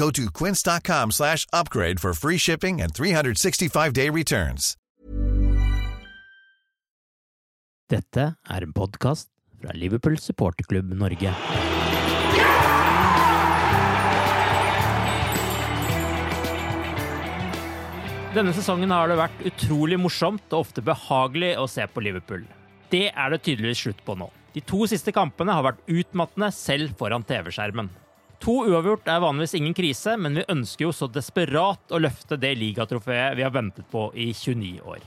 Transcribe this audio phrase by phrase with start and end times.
[0.00, 4.76] Go to quince.com slash upgrade for free shipping and 365-day returns.
[7.90, 9.28] Dette er en podkast
[9.60, 11.34] fra Liverpool supporterklubb Norge.
[18.30, 22.46] Denne sesongen har det vært utrolig morsomt og ofte behagelig å se på Liverpool.
[22.88, 24.30] Det er det tydeligvis slutt på nå.
[24.54, 27.90] De to siste kampene har vært utmattende selv foran TV-skjermen.
[28.40, 32.54] To uavgjort er vanligvis ingen krise, men vi ønsker jo så desperat å løfte det
[32.56, 35.02] ligatrofeet vi har ventet på i 29 år.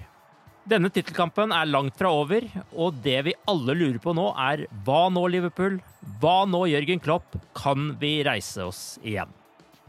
[0.70, 5.08] Denne tittelkampen er langt fra over, og det vi alle lurer på nå, er hva
[5.11, 5.81] nå, Liverpool?
[6.22, 7.36] Hva nå, Jørgen Klopp?
[7.58, 9.33] Kan vi reise oss igjen?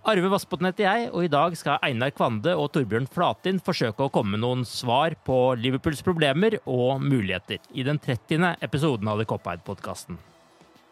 [0.08, 4.12] Arve Vassbotn heter jeg, og i dag skal Einar Kvande og Torbjørn Flatin forsøke å
[4.12, 8.56] komme med noen svar på Liverpools problemer og muligheter i den 30.
[8.64, 10.18] episoden av The Cop-Eid-podkasten.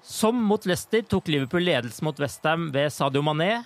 [0.02, 3.60] Som mot Leicester tok Liverpool ledelsen mot Westham ved Sadio Mané,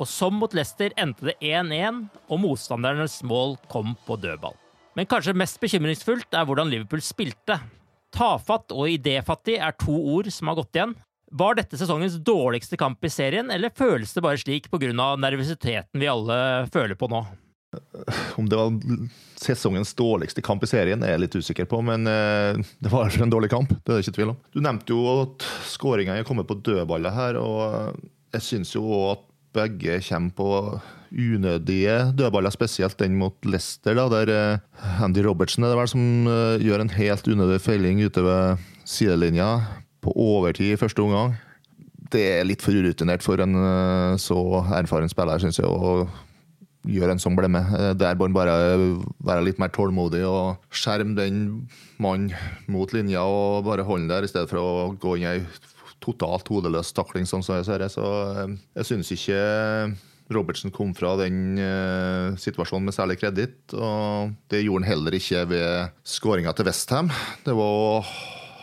[0.00, 4.56] og som mot Leicester endte det 1-1, og motstandernes mål kom på dødball.
[4.96, 7.58] Men kanskje mest bekymringsfullt er hvordan Liverpool spilte.
[8.12, 10.96] Tafatt og idéfattig er to ord som har gått igjen.
[11.32, 14.92] Var dette sesongens dårligste kamp i serien, eller føles det bare slik pga.
[14.92, 17.24] nervøsiteten vi alle føler på nå?
[18.36, 18.74] Om det var
[19.40, 23.32] sesongens dårligste kamp i serien, er jeg litt usikker på, men eh, det var en
[23.32, 23.72] dårlig kamp.
[23.72, 24.40] Det er det ikke tvil om.
[24.52, 28.00] Du nevnte jo at skåringene er kommet på dødballer her, og
[28.36, 30.50] jeg syns jo òg at begge kommer på
[31.12, 36.28] unødige dødballer, spesielt den mot Leicester, da, der eh, Andy Robertsen er det vel som
[36.28, 39.50] eh, gjør en helt unødig feiling ute ved sidelinja
[40.02, 41.36] på overtid i første omgang.
[42.12, 44.38] Det er litt for urutinert for en eh, så
[44.80, 46.08] erfaren spiller, syns jeg, å
[46.88, 47.62] gjøre en sånn blemme.
[47.78, 48.56] Eh, Der bør han bare
[49.22, 51.68] være litt mer tålmodig og skjerme den
[52.02, 52.34] mannen
[52.66, 55.44] mot linja og bare holde der, i stedet for å gå inn i ei
[56.02, 57.92] totalt hodeløs takling, sånn som jeg ser det.
[57.94, 59.38] Så eh, jeg syns ikke
[60.32, 63.74] Robertsen kom fra den uh, situasjonen med særlig kreditt.
[63.76, 67.10] Og det gjorde han heller ikke ved skåringa til Westham.
[67.44, 68.08] Det var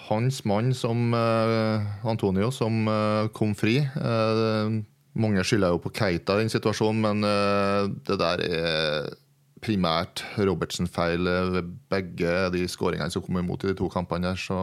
[0.08, 3.84] hans mann som uh, Antonio som uh, kom fri.
[5.16, 9.10] Uh, mange skylder jo på Keita i den situasjonen, men det der er
[9.60, 14.32] primært Robertsen feil ved begge de skåringene som kom imot i de to kampene.
[14.32, 14.56] der, Så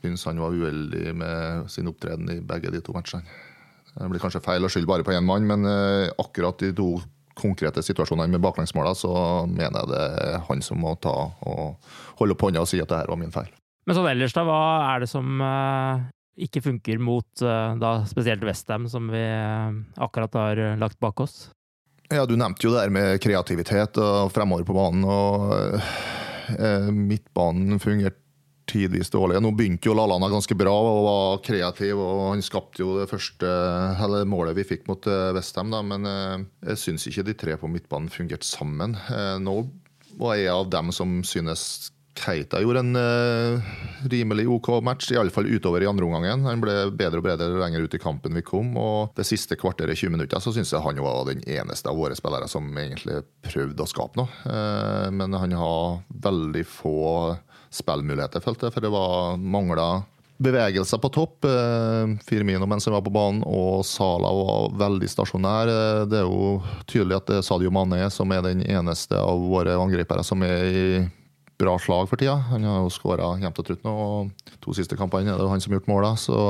[0.00, 3.26] syns han var uheldig med sin opptreden i begge de to matchene.
[3.90, 5.66] Det blir kanskje feil å skylde bare på én mann, men
[6.16, 7.02] akkurat de to
[7.40, 9.12] konkrete situasjonene med baklengsmåla, så
[9.48, 11.14] mener jeg det er han som må ta
[11.46, 13.50] og holde opp hånda og si at det her var min feil.
[13.88, 14.60] Men sånn ellers, da, hva
[14.92, 16.02] er det som uh,
[16.38, 21.50] ikke funker mot uh, da spesielt Westham, som vi uh, akkurat har lagt bak oss?
[22.10, 25.04] Ja, Du nevnte jo det der med kreativitet og fremover på banen.
[25.06, 28.18] og Midtbanen fungerte
[28.70, 29.38] tidvis dårlig.
[29.42, 33.46] Nå begynte jo Lallana ganske bra og var kreativ, og han skapte jo det første
[34.30, 35.70] målet vi fikk mot Westham.
[35.86, 36.06] Men
[36.66, 38.94] jeg syns ikke de tre på midtbanen fungerte sammen.
[39.42, 39.56] Nå
[40.18, 43.72] var jeg av dem som synes Keita gjorde en uh,
[44.10, 46.44] rimelig OK match, iallfall utover i andre omgangen.
[46.44, 48.74] Han ble bedre og bedre lenger ut i kampen vi kom.
[48.80, 52.18] og Det siste kvarteret, 20 minutter, så syns jeg han var den eneste av våre
[52.18, 54.30] spillere som egentlig prøvde å skape noe.
[54.44, 57.36] Uh, men han har veldig få
[57.70, 59.90] spillmuligheter, følte jeg, for det var mangla
[60.40, 61.44] bevegelser på topp.
[61.44, 65.72] Eh, Firmino mens han var på banen, og Sala var veldig stasjonær.
[66.08, 69.76] Det er jo tydelig at det er Sadio Mané som er den eneste av våre
[69.76, 70.84] angripere som er i
[71.60, 72.38] bra slag for tida.
[72.50, 75.62] Han har jo skåra jevnt og trutt nå, og to siste kampene er det han
[75.62, 76.12] som har gjort måla.
[76.20, 76.40] Så,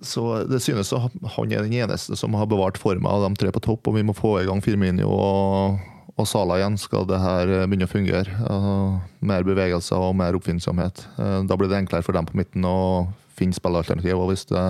[0.00, 3.62] så det synes han er den eneste som har bevart forma av de tre på
[3.64, 5.80] topp, og vi må få i gang Firmino og
[6.20, 8.36] og Sala igjen skal det her begynne å fungere.
[8.44, 11.06] Uh, mer bevegelser og mer oppfinnsomhet.
[11.16, 13.08] Uh, da blir det enklere for dem på midten å
[13.38, 14.62] finne spillealternativer hvis det,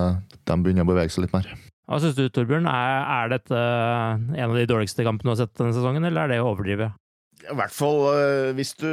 [0.47, 1.49] de begynner å bevege seg litt mer.
[1.83, 2.67] Hva syns du, Torbjørn?
[2.71, 6.31] Er, er dette en av de dårligste kampene du har sett denne sesongen, eller er
[6.31, 6.93] det å overdrive?
[7.43, 8.87] I hvert fall uh, hvis du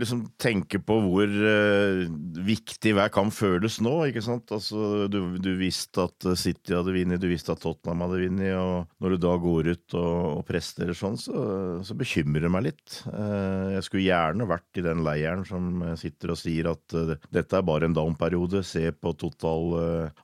[0.00, 2.04] liksom tenker på hvor uh,
[2.46, 3.94] viktig hver kamp føles nå.
[4.08, 4.52] ikke sant?
[4.54, 8.54] Altså, du, du, visste at City hadde vunnet, du visste at Tottenham hadde vunnet.
[8.56, 11.44] Og når du da går ut og, og presterer sånn, så,
[11.84, 13.02] så, bekymrer det meg litt.
[13.04, 16.96] Jeg skulle gjerne vært i den leiren som sitter og sier at
[17.32, 18.64] dette er bare en down-periode.
[18.66, 19.76] Se på total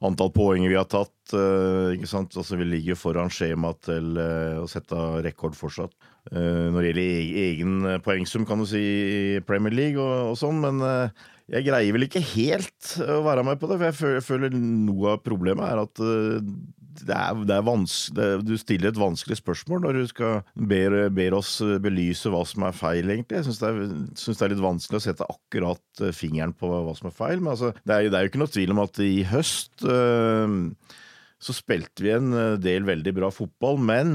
[0.05, 1.18] antall poeng vi har tatt.
[1.37, 2.37] Ikke sant?
[2.39, 4.97] Altså, vi ligger foran skjemaet til å sette
[5.27, 5.97] rekord fortsatt.
[6.29, 8.81] Eh, når det gjelder e-, egen eh, poengsum, kan du si,
[9.39, 13.47] i Premier League og, og sånn, men eh, jeg greier vel ikke helt å være
[13.49, 13.79] med på det.
[13.97, 16.03] For jeg føler, noe av problemet er at
[16.99, 17.65] det er, det er
[18.19, 22.67] det, du stiller et vanskelig spørsmål når du skal ber, ber oss belyse hva som
[22.69, 23.39] er feil, egentlig.
[23.39, 23.73] Jeg syns det,
[24.19, 27.41] det, er litt vanskelig å sette akkurat fingeren på hva som er feil.
[27.41, 30.59] Men altså, det, er, jo ikke noe tvil om at i høst øh,
[31.39, 34.09] så spilte vi en eh, del veldig bra fotball, men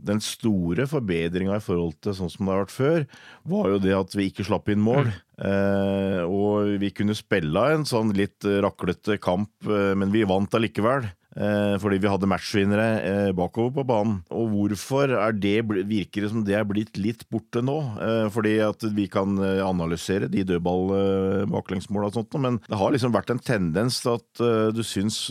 [0.00, 3.06] den store forbedringa i forhold til sånn som det har vært før,
[3.52, 5.10] var jo det at vi ikke slapp inn mål.
[5.10, 5.18] Mm.
[5.50, 11.10] Eh, og vi kunne spille en sånn litt raklete kamp, eh, men vi vant allikevel.
[11.38, 14.16] Eh, fordi vi hadde matchvinnere eh, bakover på banen.
[14.34, 17.76] Og hvorfor det, virker det som det er blitt litt borte nå?
[18.02, 23.30] Eh, fordi at vi kan analysere de dødball-baklengsmåla og sånt, men det har liksom vært
[23.34, 24.42] en tendens til at
[24.74, 25.22] du syns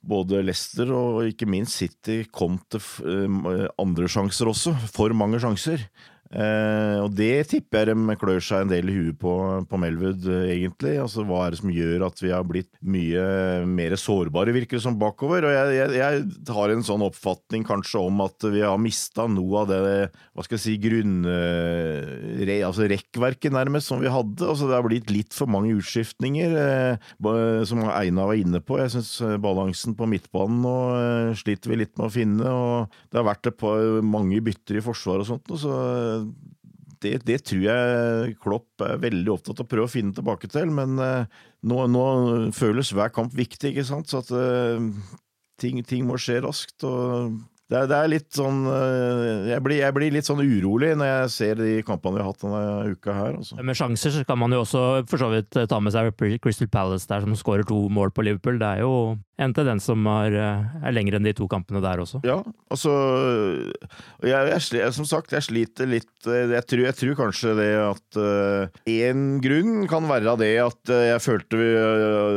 [0.00, 2.80] både Leicester og ikke minst City kom til
[3.80, 4.72] andre sjanser også.
[4.94, 5.84] For mange sjanser.
[6.30, 9.32] Eh, og det tipper jeg de klør seg en del i huet på
[9.66, 10.94] på Melwood, eh, egentlig.
[11.02, 13.24] Altså Hva er det som gjør at vi har blitt mye
[13.66, 15.48] mer sårbare, virker det som, bakover?
[15.48, 19.64] Og jeg, jeg, jeg, har en sånn oppfatning kanskje om at vi har mista noe
[19.64, 19.80] av det
[20.40, 21.18] hva skal jeg si, grunn...
[21.26, 24.46] Eh, re, altså rekkverket, nærmest, som vi hadde.
[24.46, 28.78] Altså Det har blitt litt for mange utskiftninger, eh, som Einar var inne på.
[28.80, 30.76] Jeg syns eh, balansen på midtbanen nå
[31.38, 32.54] sliter vi litt med å finne.
[32.54, 35.50] og Det har vært et par, mange bytter i forsvaret og sånt.
[35.50, 35.74] Og så
[37.00, 40.72] det, det, tror jeg Klopp er veldig opptatt av å prøve å finne tilbake til.
[40.74, 42.04] Men uh, nå, nå,
[42.56, 44.10] føles hver kamp viktig, ikke sant.
[44.10, 44.76] Så at uh,
[45.60, 46.84] ting, ting, må skje raskt.
[46.84, 47.40] og
[47.70, 51.10] det er, det er, litt sånn eh, jeg blir, jeg blir, litt sånn urolig når
[51.10, 53.36] jeg ser de kampene vi har hatt denne uka her.
[53.38, 53.58] Altså.
[53.62, 56.10] Med sjanser så kan man jo også for så vidt ta med seg
[56.42, 58.58] Crystal Palace der, som skårer to mål på Liverpool.
[58.58, 58.94] Det er jo
[59.40, 62.20] en tendens som er, er lengre enn de to kampene der også.
[62.26, 62.92] Ja, altså
[64.26, 66.10] jeg, jeg, Som sagt, jeg sliter litt.
[66.26, 68.20] Jeg tror, jeg tror kanskje det at
[68.90, 71.70] Én uh, grunn kan være det at jeg følte vi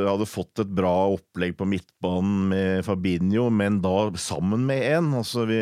[0.07, 5.22] hadde fått et bra opplegg på midtbanen med Fabinho, men da sammen med en.
[5.23, 5.59] Altså, vi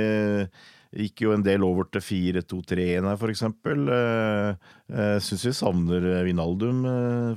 [1.05, 3.31] gikk jo en del over til 4-2-3-1 her.
[3.31, 6.83] Jeg eh, eh, syns vi savner Vinaldum,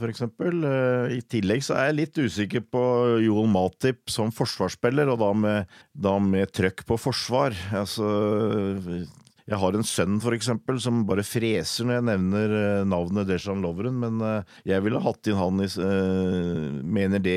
[0.01, 0.25] f.eks.
[1.15, 2.85] I tillegg så er jeg litt usikker på
[3.23, 7.55] Joel Matip som forsvarsspiller, og da med, da med trøkk på forsvar.
[7.79, 8.09] Altså
[9.45, 12.55] jeg har en sønn for eksempel, som bare freser når jeg nevner
[12.89, 14.23] navnet Dejan Lovren, men
[14.67, 15.69] jeg ville hatt inn han i
[16.97, 17.37] Mener det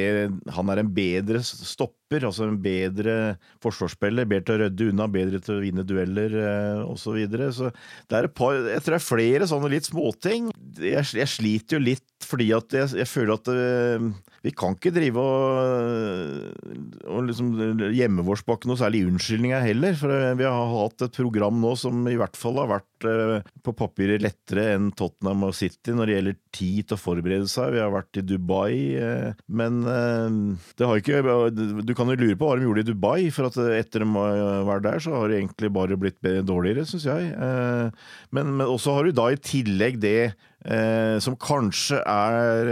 [0.55, 5.07] Han er en bedre stopp stopper, altså en bedre forsvarsspiller, bedre til å rydde unna,
[5.11, 7.07] bedre til å vinne dueller eh, osv.
[7.07, 7.51] Så, videre.
[7.51, 7.71] så
[8.09, 10.49] det er et par, jeg tror det er flere sånne litt småting.
[10.79, 14.07] Jeg, jeg sliter jo litt fordi at jeg, jeg føler at uh,
[14.43, 16.65] vi kan ikke drive og,
[17.07, 17.51] og liksom
[17.93, 19.95] gjemme oss bak noe særlig unnskyldninger heller.
[19.99, 24.23] For vi har hatt et program nå som i hvert fall har vært på papiret
[24.23, 27.75] lettere enn Tottenham og City når det gjelder tid til å forberede seg.
[27.75, 28.73] Vi har vært i Dubai,
[29.47, 31.21] men det har ikke
[31.85, 34.09] Du kan jo lure på hva de gjorde i Dubai, for at etter de
[34.67, 37.31] var der, så har det egentlig bare blitt dårligere, syns jeg.
[38.35, 40.19] Men, men også har du da i tillegg det
[40.65, 42.71] eh, som kanskje er,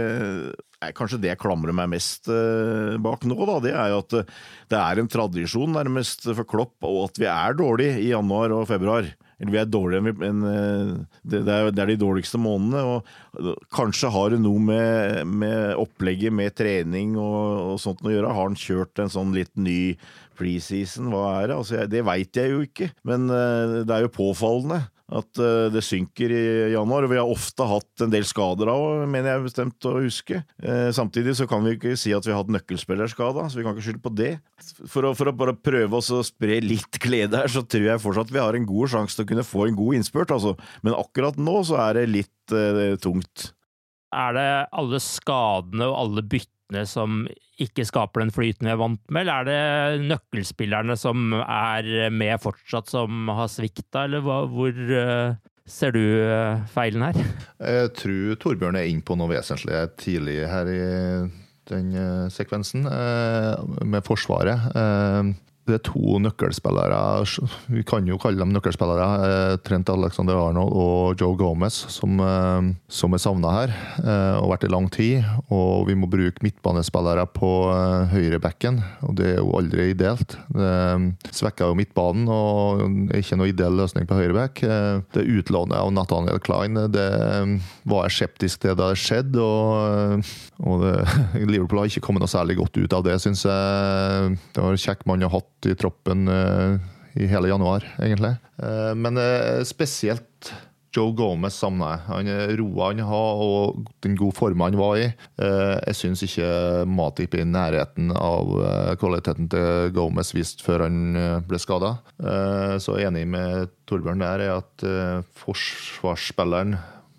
[0.96, 4.12] Kanskje det jeg klamrer meg mest eh, bak nå, da, det er jo at
[4.70, 8.68] det er en tradisjon nærmest for Klopp, og at vi er dårlige i januar og
[8.68, 9.08] februar.
[9.36, 10.92] Eller vi er dårligere enn eh,
[11.28, 12.82] det, er, det er de dårligste månedene.
[13.36, 18.32] og Kanskje har det noe med, med opplegget med trening og, og, sånt å gjøre.
[18.32, 19.96] Har han kjørt en sånn litt ny
[20.40, 21.12] preseason?
[21.12, 21.58] Hva er det?
[21.60, 25.84] Altså, det veit jeg jo ikke, men eh, det er jo påfallende At uh, det
[25.86, 27.06] synker i januar.
[27.06, 28.74] Og vi har ofte hatt en del skader da
[29.06, 30.40] mener jeg bestemt å huske.
[30.62, 33.76] Uh, samtidig så kan vi ikke si at vi har hatt nøkkelspillerskada, så vi kan
[33.76, 34.32] ikke skylde på det.
[34.90, 38.34] For å, for å bare prøve å spre litt glede her, så tror jeg fortsatt
[38.34, 40.56] vi har en god sjanse til å kunne få en god innspurt, altså.
[40.82, 43.52] Men akkurat nå så er det litt uh, tungt.
[44.16, 47.26] Er det alle skadene og alle byttene som
[47.62, 52.42] ikke skaper den flyten vi er vant med, eller er det nøkkelspillerne som er med
[52.42, 57.18] fortsatt, som har svikta, eller hva, hvor uh, ser du uh, feilen her?
[57.56, 60.80] Jeg tror Torbjørn er inne på noe vesentlig tidlig her i
[61.72, 64.68] den uh, sekvensen, med Forsvaret
[65.66, 67.00] det er to nøkkelspillere,
[67.74, 72.72] vi kan jo kalle dem nøkkelspillere, eh, Trent Alexander Arnold og Joe Gomez, som, eh,
[72.88, 73.76] som er savna her
[74.40, 75.26] og og vært i lang tid.
[75.54, 77.50] Og vi må bruke midtbanespillere på
[78.12, 80.36] høyrebacken, og det er jo aldri ideelt.
[80.54, 84.62] Det svekker jo midtbanen og er ikke noe ideell løsning på høyreback.
[85.14, 87.08] Det utlånet av Nathaniel Klein det
[87.88, 90.32] var jeg skeptisk til da det skjedde, og,
[90.62, 90.94] og det,
[91.52, 94.36] Liverpool har ikke kommet noe særlig godt ut av det, syns jeg.
[94.54, 96.78] Det var en kjekk mann å ha hatt i troppen eh,
[97.22, 98.36] i hele januar, egentlig.
[98.62, 100.52] Eh, men eh, spesielt
[100.96, 102.04] Joe Gomez savner jeg.
[102.08, 102.28] Han
[102.60, 105.10] roa han har, og den gode formen han var i.
[105.36, 106.46] Jeg syns ikke
[106.88, 108.54] Matip er i nærheten av
[108.96, 111.98] kvaliteten til Gomez vist før han ble skada.
[112.80, 114.86] Så enig med Torbjørn der er at
[115.36, 116.78] forsvarsspilleren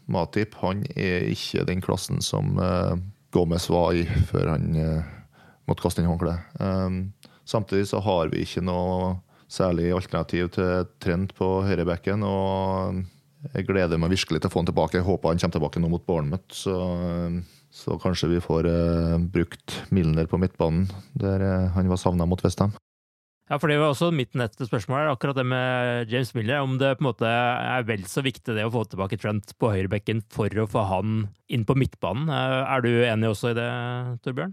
[0.09, 2.57] Matip han er ikke den klassen som
[3.29, 4.73] Gomez var i før han
[5.69, 6.57] måtte kaste inn håndkleet.
[7.47, 12.25] Samtidig så har vi ikke noe særlig alternativ til Trent på høyrebekken.
[12.27, 13.05] og
[13.53, 14.99] jeg gleder meg virkelig til å få han tilbake.
[14.99, 16.49] Jeg håper han kommer tilbake nå mot Bournemouth.
[16.57, 16.75] Så,
[17.71, 22.43] så kanskje vi får uh, brukt Milner på midtbanen, der uh, han var savna mot
[22.43, 22.75] Westham.
[23.47, 26.65] Ja, for det var også mitt neste spørsmål, her, akkurat det med James Miller.
[26.65, 29.71] Om det på en måte er vel så viktig det å få tilbake Trent på
[29.71, 32.27] høyrebekken for å få han inn på midtbanen.
[32.27, 33.69] Eh, er du enig også i det,
[34.25, 34.51] Torbjørn?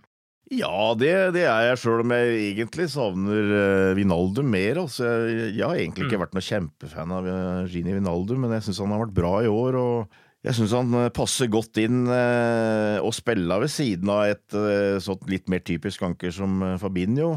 [0.53, 4.83] Ja, det, det, er jeg sjøl om jeg egentlig savner uh, Vinaldum mer.
[4.83, 6.25] Altså, jeg, jeg, har egentlig ikke mm.
[6.27, 9.49] vært noen kjempefan av uh, Gini Vinaldum, men jeg syns han har vært bra i
[9.49, 9.81] år.
[9.81, 14.57] og jeg syns han uh, passer godt inn uh, og spiller ved siden av et
[14.59, 17.33] uh, sånt litt mer typisk anker som Fabinho.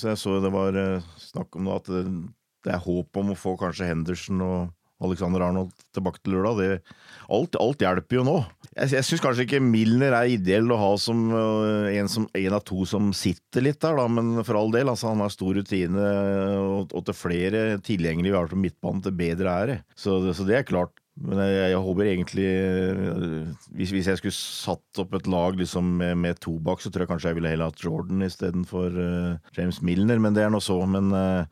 [0.00, 0.80] så jeg så det var
[1.20, 2.06] snakk om at det,
[2.64, 4.72] det er håp om å få kanskje Henderson og
[5.04, 6.60] Alexander Arnold tilbake til lørdag.
[6.60, 6.96] Det,
[7.36, 8.36] alt, alt, hjelper jo nå.
[8.70, 12.56] Jeg, jeg syns kanskje ikke Milner er ideell å ha som, uh, en, som, en,
[12.56, 14.88] av to som sitter litt der, da, men for all del.
[14.92, 16.06] Altså, han har stor rutine,
[16.62, 19.80] og, og til flere tilgjengelige vi har som midtbanen, til bedre det.
[19.98, 20.96] Så, så det er klart.
[21.16, 22.46] Men jeg, jeg, håper egentlig
[23.72, 27.10] hvis, hvis, jeg skulle satt opp et lag liksom med, med, to så tror jeg
[27.12, 30.76] kanskje jeg ville heller hatt Jordan istedenfor uh, James Milner, men det er nå så.
[30.84, 31.48] Men uh,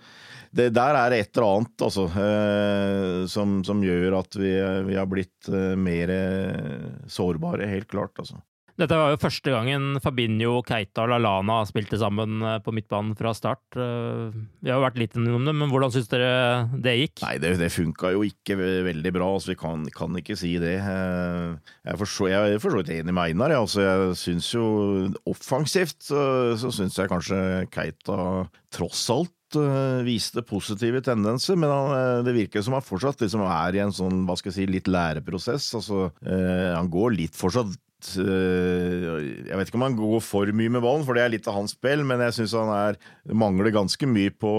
[0.53, 4.53] det, der er et eller annet altså, uh, som, som, gjør at vi,
[4.91, 6.13] vi har blitt uh, mer
[7.09, 8.13] sårbare, helt klart.
[8.21, 8.43] altså.
[8.75, 13.31] Dette var jo første gangen Fabinho, Keita og Lalana spilte sammen eh, på midtbanen fra
[13.37, 13.63] start.
[13.79, 16.33] Eh, vi har jo vært litt innom det, men hvordan syns dere
[16.83, 17.23] det gikk?
[17.23, 20.75] Nei, Det, det funka jo ikke veldig bra, altså vi kan, kan ikke si det.
[20.83, 21.55] Eh,
[21.87, 23.55] jeg er for så vidt enig med Einar.
[23.61, 24.67] Altså, jeg syns jo
[25.31, 26.27] offensivt så,
[26.59, 27.41] så syns jeg kanskje
[27.71, 28.19] Keita
[28.75, 29.31] tross alt
[30.03, 34.35] viste positive tendenser, men det virker som han fortsatt liksom er i en sånn, hva
[34.35, 35.69] skal jeg si, litt læreprosess.
[35.79, 37.77] Altså, han går litt fortsatt
[38.21, 39.05] Eh,
[39.49, 41.57] jeg vet ikke om han går for mye med ballen, for det er litt av
[41.59, 42.99] hans spill, men jeg syns han er,
[43.33, 44.53] mangler ganske mye på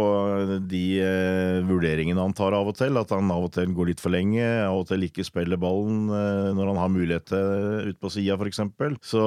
[0.65, 2.97] de uh, vurderingene han tar av og til.
[2.99, 6.09] At han av og til går litt for lenge, av og til ikke spiller ballen
[6.11, 8.61] uh, når han har mulighet til ut på sida, f.eks.
[9.05, 9.23] Så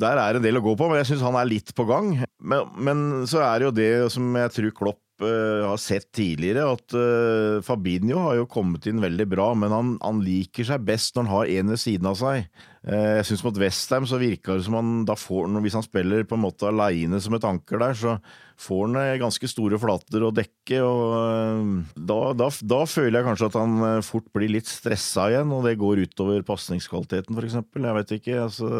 [0.00, 2.16] der er en del å gå på, men jeg syns han er litt på gang.
[2.40, 6.94] Men, men så er det jo det som jeg tror Klopp har sett tidligere, at
[6.96, 11.26] uh, Fabinho har jo kommet inn veldig bra, men han, han liker seg best når
[11.26, 12.46] han har en ved siden av seg.
[12.80, 16.22] Uh, jeg syns mot Westham så virka det som han da får Hvis han spiller
[16.24, 18.14] på en måte aleine som et anker der, så
[18.56, 23.50] får han uh, ganske store flater å dekke, og da, da, da, føler jeg kanskje
[23.50, 27.60] at han fort blir litt stressa igjen, og det går utover pasningskvaliteten, f.eks.
[27.60, 28.40] Jeg vet ikke.
[28.46, 28.72] altså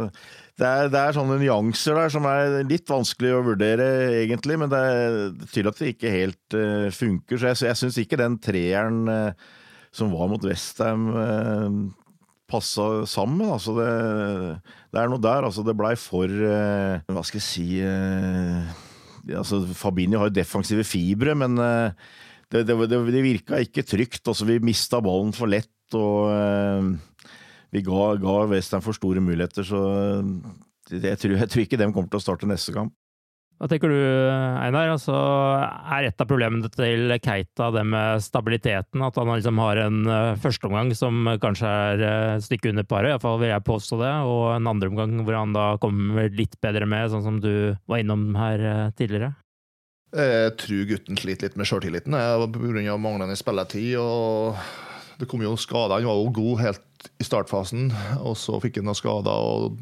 [0.61, 3.88] det er, det er, sånne nyanser der som er litt vanskelig å vurdere,
[4.21, 4.61] egentlig.
[4.61, 5.16] Men det er
[5.47, 6.61] tydelig at det ikke helt
[6.97, 7.40] funker.
[7.40, 9.09] Så jeg, jeg syns ikke den treeren
[9.92, 11.69] som var mot Westham, uh,
[12.50, 13.47] passa sammen.
[13.49, 13.90] Altså det,
[14.90, 15.47] det, er noe der.
[15.49, 17.69] Altså det blei for uh, Hva skal jeg si
[19.37, 24.25] altså Fabinho har jo defensive fibre, men det, det, det, virka ikke trygt.
[24.25, 25.71] Altså vi mista ballen for lett.
[25.95, 26.30] og
[27.71, 29.80] vi ga, ga Western for store muligheter, så
[30.90, 32.95] jeg tror, jeg tror, ikke de kommer til å starte neste kamp.
[33.61, 33.99] Hva tenker du,
[34.57, 34.88] Einar?
[34.88, 39.02] Altså, er et av problemene til Keita det med stabiliteten?
[39.05, 43.12] At han liksom har en uh, førsteomgang som kanskje er et uh, stykke under paret,
[43.12, 46.88] iallfall vil jeg påstå det, og en andre omgang hvor han da kommer litt bedre
[46.88, 49.35] med, sånn som du var innom her uh, tidligere?
[50.17, 52.97] Jeg tror gutten sliter litt med sjøltilliten pga.
[52.97, 53.99] manglende spilletid.
[54.00, 54.57] og
[55.21, 56.00] Det kom jo skader.
[56.00, 57.93] Han var jo god helt i startfasen,
[58.25, 59.37] og så fikk han noen skader.
[59.37, 59.76] og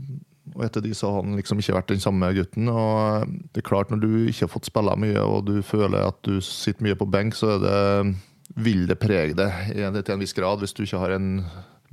[0.54, 2.68] og etter de så har han liksom ikke vært den samme gutten.
[2.70, 6.20] og det er klart Når du ikke har fått spille mye, og du føler at
[6.26, 8.14] du sitter mye på benk, så det,
[8.56, 10.62] vil det prege deg til en viss grad.
[10.62, 11.42] Hvis du ikke har en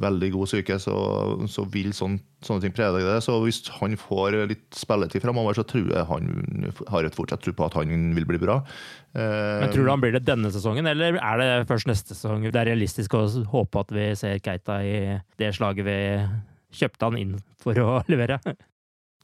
[0.02, 0.96] veldig god syke, så,
[1.52, 3.22] så vil sånne, sånne ting prege deg.
[3.24, 7.54] Så hvis han får litt spilletid framover, så tror jeg han har et fortsatt tro
[7.56, 8.60] på at han vil bli bra.
[9.16, 12.44] Men Tror du han blir det denne sesongen, eller er det først neste sesong?
[12.50, 14.98] Det er realistisk å håpe at vi ser Keita i
[15.40, 16.00] det slaget vi
[16.74, 18.40] kjøpte han inn for å levere.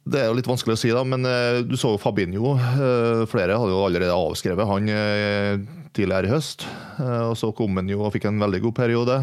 [0.01, 2.55] Det er jo litt vanskelig å si, da, men uh, du så jo Fabinho.
[2.57, 5.61] Uh, flere hadde jo allerede avskrevet han uh,
[5.93, 6.65] tidligere i høst.
[7.01, 9.15] og så kom han jo og fikk en veldig god periode.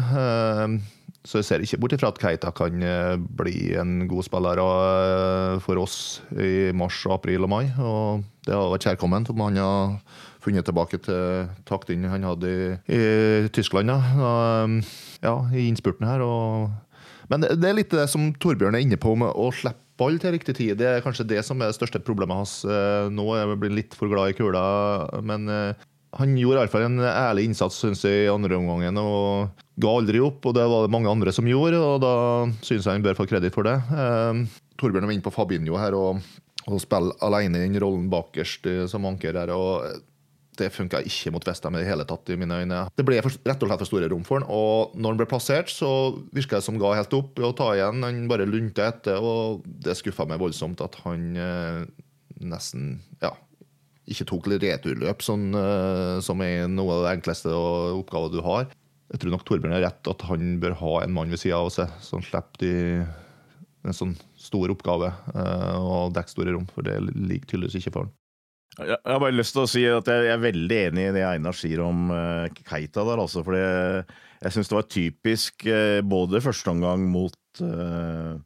[1.25, 2.77] så jeg ser ikke bort ifra at Keita kan
[3.39, 4.61] bli en god spiller
[5.65, 7.71] for oss i mars, april og mai.
[7.81, 9.97] Og det har vært kjærkomment om han har
[10.45, 13.01] funnet tilbake til takten han hadde i, i
[13.49, 13.89] Tyskland.
[13.89, 13.97] Da.
[15.25, 16.21] ja, i innspurten her.
[16.21, 16.69] og
[17.29, 20.33] men det er litt det som Torbjørn er inne på, med å slippe ball til
[20.35, 20.77] riktig tid.
[20.79, 23.27] Det er kanskje det som er det største problemet hans eh, nå.
[23.35, 24.63] Jeg blir litt for glad i kula,
[25.25, 29.95] men eh, han gjorde iallfall en ærlig innsats synes jeg, i andre omgangen og ga
[29.99, 30.47] aldri opp.
[30.49, 32.13] og Det var det mange andre som gjorde, og da
[32.65, 33.77] syns jeg han bør få kreditt for det.
[33.93, 34.43] Eh,
[34.79, 36.23] Torbjørn var inne på Fabinho her og,
[36.65, 39.51] og spiller alene i den rollen bakerst som anker her.
[39.53, 40.05] og
[40.59, 42.83] det funka ikke mot Westham i det hele tatt, i mine øyne.
[42.97, 45.29] Det ble for, rett og slett for store rom for han, og når han ble
[45.31, 45.89] plassert, så
[46.35, 48.03] virka det som ga helt opp å ta igjen.
[48.05, 51.85] Han bare lunta etter, og det skuffa meg voldsomt at han eh,
[52.39, 53.33] nesten ja,
[54.09, 58.69] ikke tok returløp, sånn, eh, som er noe av det enkleste oppgaven du har.
[59.09, 61.71] Jeg tror nok Torbjørn har rett at han bør ha en mann ved sida av
[61.73, 62.73] seg, som slipper de,
[63.87, 68.05] en sånn stor oppgave eh, og dekker store rom, for det ligger tydeligvis ikke for
[68.05, 68.15] han.
[68.77, 71.57] Jeg har bare lyst til å si at jeg er veldig enig i det Einar
[71.57, 73.43] sier om uh, Keita der, altså.
[73.43, 78.37] For jeg syns det var typisk uh, både første omgang mot uh,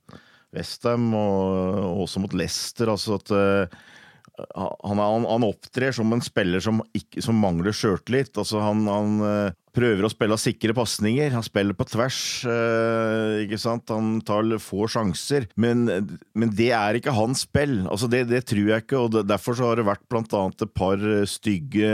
[0.53, 2.89] Westham og også mot Leicester.
[2.93, 8.33] Altså at han, han, han, opptrer som en spiller som, ikke, som mangler sjøltillit.
[8.37, 11.33] Altså han, han, prøver å spille sikre pasninger.
[11.33, 13.89] Han spiller på tvers, eh, ikke sant.
[13.93, 15.47] Han tar få sjanser.
[15.55, 15.85] Men,
[16.33, 17.81] men, det er ikke hans spill.
[17.87, 20.73] Altså det, det, tror jeg ikke, og derfor så har det vært blant annet et
[20.75, 21.91] par stygge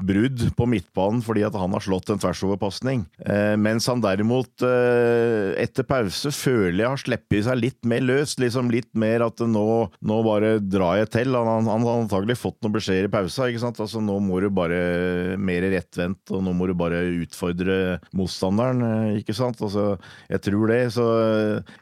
[0.00, 3.04] brudd på midtbanen fordi at han har slått en tversoverpasning.
[3.24, 8.36] Eh, mens han derimot, eh, etter pause, føler jeg har sluppet seg litt mer løs.
[8.40, 9.66] Liksom litt mer at nå,
[10.02, 11.36] nå bare drar jeg til.
[11.36, 13.48] Han, han har antagelig fått noen beskjeder i pausa.
[13.48, 13.80] ikke sant?
[13.84, 17.78] Altså Nå må du bare mer rettvendt, og nå må du bare utfordre
[18.16, 19.60] motstanderen, eh, ikke sant.
[19.64, 19.94] Altså,
[20.30, 20.82] jeg tror det.
[20.96, 21.06] Så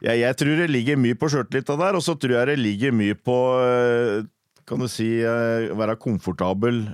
[0.03, 2.95] jeg, jeg tror det ligger mye på sjøltillita der, og så tror jeg det ligger
[2.95, 4.29] mye på eh,
[4.63, 6.85] kan du si, eh, være komfortabel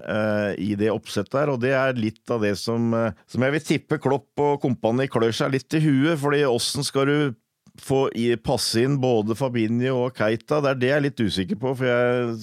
[0.58, 1.52] i det oppsettet her.
[1.54, 2.96] Og det er litt av det som,
[3.30, 6.18] som jeg vil tippe Klopp og kompani klør seg litt i huet.
[6.18, 7.38] fordi åssen skal du
[7.80, 8.08] få
[8.44, 10.64] passe inn både Fabinho og Keita?
[10.66, 11.76] Det er det jeg er litt usikker på.
[11.78, 12.34] For jeg,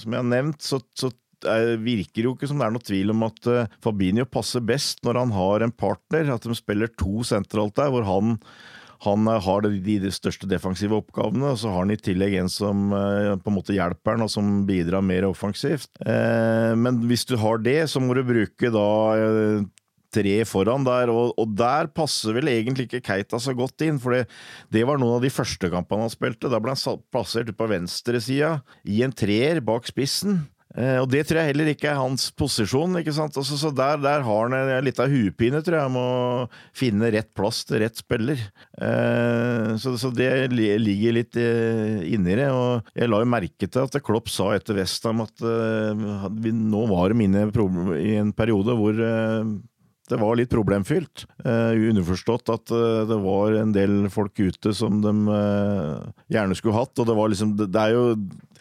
[0.00, 1.12] som jeg har nevnt, så, så
[1.84, 5.22] virker jo ikke som det er noe tvil om at eh, Fabinho passer best når
[5.22, 6.34] han har en partner.
[6.34, 8.36] At de spiller to sentralt der, hvor han,
[9.06, 12.52] han eh, har de, de, største defensive oppgavene, og så har han i tillegg en
[12.52, 15.92] som eh, på en måte hjelper han, og som bidrar mer offensivt.
[16.04, 18.88] Men hvis du har det, så må du bruke da
[20.14, 24.16] tre foran der, og, og, der passer vel egentlig ikke Keita så godt inn, for
[24.16, 24.24] det,
[24.74, 26.50] det var noen av de første kampene han spilte.
[26.50, 30.42] Da ble han plassert på venstresida, i en treer bak spissen.
[30.78, 32.98] Eh, og det tror jeg heller ikke er hans posisjon.
[33.00, 33.36] ikke sant?
[33.40, 37.10] Altså, så der, der, har han en litt av huepine, tror jeg, med å finne
[37.10, 38.42] rett plass til rett spiller.
[38.78, 42.50] Eh, så, så, det ligger litt eh, inni det.
[42.54, 47.12] Og jeg la jo merke til at Klopp sa etter Westham at vi, nå var
[47.12, 49.02] de i en periode hvor
[50.10, 51.24] det var litt problemfylt.
[51.44, 56.78] Uh, underforstått at uh, det var en del folk ute som de uh, gjerne skulle
[56.80, 56.98] hatt.
[56.98, 58.06] Og det liksom Det, det er jo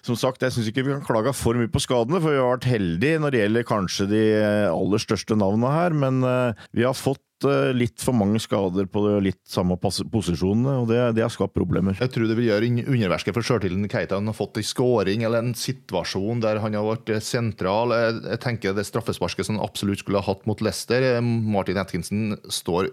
[0.06, 2.54] som sagt, jeg syns ikke vi kan klage for mye på skadene, for vi har
[2.56, 4.22] vært heldige når det gjelder kanskje de
[4.70, 5.98] aller største navnene her.
[5.98, 10.88] Men uh, vi har fått uh, litt for mange skader på litt samme posisjonene, og
[10.92, 11.98] det, det, har skapt problemer.
[12.00, 14.22] Jeg tror det vil gjøre underverket for sjøltilliten Keita.
[14.22, 17.96] Han har fått en skåring eller en situasjon der han har vært eh, sentral.
[17.96, 21.12] Jeg, jeg tenker det straffesparket som han absolutt skulle ha hatt mot Leicester.
[21.24, 22.92] Martin Atkinson står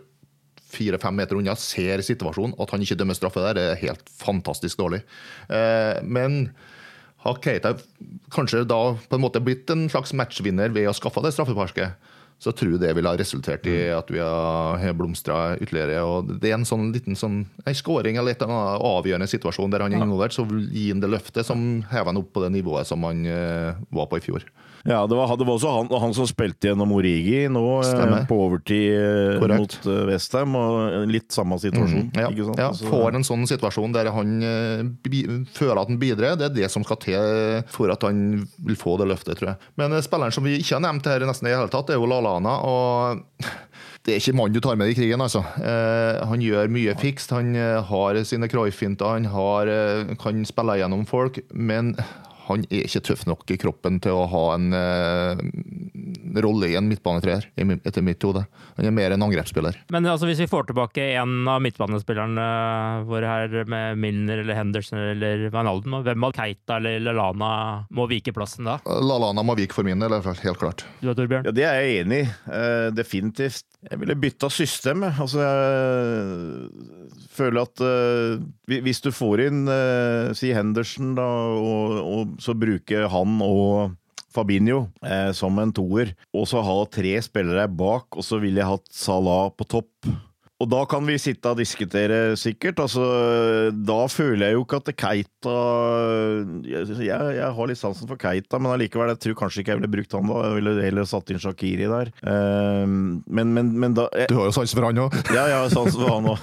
[0.76, 2.56] fire-fem meter unna, ser situasjonen.
[2.62, 5.02] At han ikke dømmer straffe der, er helt fantastisk dårlig.
[5.48, 6.48] Eh, men
[7.24, 7.74] har Keita
[8.35, 12.52] kanskje da på en måte blitt en slags matchvinner ved å skaffe det straffeparsket, så
[12.52, 16.02] tror jeg det ville ha resultert i at vi har blomstra ytterligere.
[16.05, 19.72] og Det er en sånn liten sånn, en skåring eller et eller annet avgjørende situasjon
[19.72, 22.44] der han er involvert, så vil gi han det løftet som hever han opp på
[22.44, 24.44] det nivået som han uh, var på i fjor.
[24.87, 28.27] Ja, det var, det var også han, han, som spilte gjennom Origi nå eh, Stemmer.
[28.29, 29.79] på overtid eh, Korrekt.
[29.83, 30.55] mot Westham.
[30.59, 32.09] og Litt samme situasjon.
[32.12, 32.62] Mm, ja, ikke sant?
[32.62, 34.37] ja får en sånn situasjon der han
[35.57, 36.38] føler at han bidrar.
[36.38, 39.72] Det er det som skal til for at han vil få det løftet, tror jeg.
[39.81, 42.03] Men spilleren som vi ikke har nevnt her nesten i det hele tatt, det er
[42.03, 42.59] jo Lalana.
[42.66, 43.25] og
[44.07, 45.42] det er ikke mannen du tar med i krigen, altså.
[45.59, 47.35] Eh, han gjør mye fikst.
[47.35, 47.57] Han
[47.90, 49.72] har sine Cruyff-finter, han har,
[50.22, 51.42] kan spille gjennom folk.
[51.51, 51.96] Men
[52.46, 56.87] han er ikke tøff nok i kroppen til å ha en uh, rolle i en
[56.87, 58.44] midtbanetreer, etter mitt hode.
[58.76, 59.78] Han er mer en angrepsspiller.
[59.94, 62.46] Men altså, hvis vi får tilbake en av midtbanespillerne
[63.09, 67.50] våre her, med Milner eller Henderson eller Van Alden, hvem av Keita eller Lalana
[67.90, 68.78] må vike plassen da?
[68.85, 70.87] Lalana må vike for min del, helt klart.
[71.00, 71.48] Du da, Torbjørn?
[71.48, 72.30] Ja, det er jeg enig i.
[72.46, 73.66] Uh, definitivt.
[73.87, 75.04] Jeg ville bytta system.
[75.09, 76.95] Altså, jeg
[77.37, 81.27] føler at uh, hvis du får inn uh, si Henderson, da,
[81.61, 83.94] og, og, så bruker han og
[84.37, 88.68] Fabinho eh, som en toer, og så ha tre spillere bak, og så ville jeg
[88.68, 90.11] hatt Salah på topp.
[90.56, 92.80] Og da kan vi sitte og diskutere, sikkert.
[92.80, 93.04] Altså,
[93.76, 95.56] da føler jeg jo ikke at Keita
[96.64, 99.92] jeg, jeg, har litt sansen for Keita, men allikevel, jeg tror kanskje ikke jeg ville
[99.92, 100.38] brukt han da.
[100.46, 102.12] Jeg ville heller satt inn Shakiri der.
[102.24, 105.18] Uh, men, men, men, da jeg, Du har jo sansen for han òg!
[105.28, 106.40] Ja, jeg har sansen for han òg.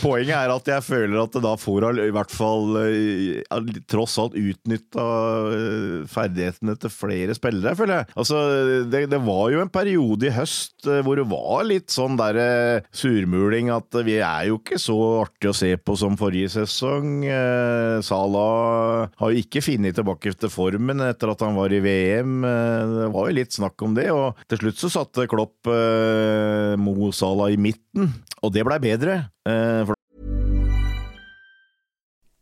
[0.00, 4.38] poenget er at jeg føler at da får han i hvert fall uh, tross alt
[4.38, 5.06] utnytta
[5.52, 8.10] uh, ferdighetene til flere spillere, føler jeg.
[8.16, 8.40] Altså,
[8.88, 12.29] det, det var jo en periode i høst eh, hvor det var litt sånn der
[12.30, 17.24] være surmuling at vi er jo ikke så artig å se på som forrige sesong.
[17.26, 22.40] Eh, Salah har jo ikke funnet tilbake til formen etter at han var i VM.
[22.46, 26.76] Eh, det var jo litt snakk om det, og til slutt så satte Klopp eh,
[26.80, 29.22] Mo Salah i midten, og det blei bedre.
[29.44, 29.99] For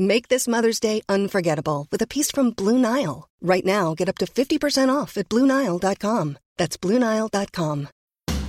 [0.00, 3.28] Make this Mother's Day unforgettable with a piece from Blue Nile.
[3.42, 6.38] Right now, get up to 50% off at BlueNile.com.
[6.56, 7.88] That's BlueNile.com.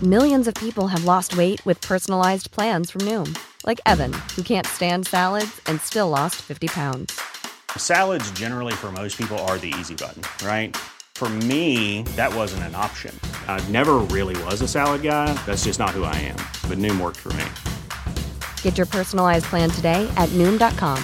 [0.01, 4.65] Millions of people have lost weight with personalized plans from Noom, like Evan, who can't
[4.65, 7.21] stand salads and still lost 50 pounds.
[7.75, 10.75] Salads, generally, for most people, are the easy button, right?
[11.15, 13.13] For me, that wasn't an option.
[13.49, 15.33] I never really was a salad guy.
[15.45, 16.37] That's just not who I am.
[16.69, 17.45] But Noom worked for me.
[18.61, 21.03] Get your personalized plan today at Noom.com.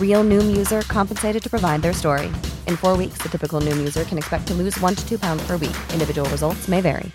[0.00, 2.26] Real Noom user compensated to provide their story.
[2.66, 5.46] In four weeks, the typical Noom user can expect to lose one to two pounds
[5.46, 5.76] per week.
[5.92, 7.12] Individual results may vary.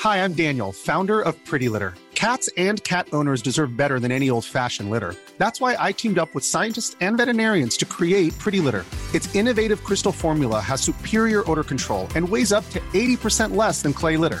[0.00, 1.94] Hi, I'm Daniel, founder of Pretty Litter.
[2.14, 5.14] Cats and cat owners deserve better than any old fashioned litter.
[5.38, 8.84] That's why I teamed up with scientists and veterinarians to create Pretty Litter.
[9.12, 13.92] Its innovative crystal formula has superior odor control and weighs up to 80% less than
[13.92, 14.40] clay litter.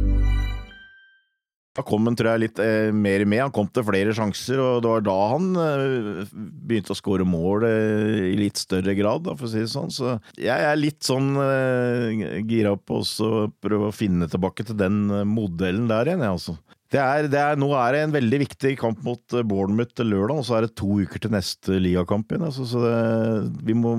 [1.77, 3.45] Da kom han tror jeg, litt eh, mer med.
[3.45, 6.33] Han kom til flere sjanser, og det var da han eh,
[6.67, 9.93] begynte å skåre mål eh, i litt større grad, da, for å si det sånn.
[9.93, 13.31] Så jeg er litt sånn eh, gira på å
[13.63, 16.59] prøve å finne tilbake til den eh, modellen der igjen, jeg, altså.
[16.91, 20.11] Det er, det er, nå er det en veldig viktig kamp mot eh, Bournemouth til
[20.11, 22.49] lørdag, og så er det to uker til neste ligakamp igjen.
[22.49, 23.95] Altså, så det, vi må,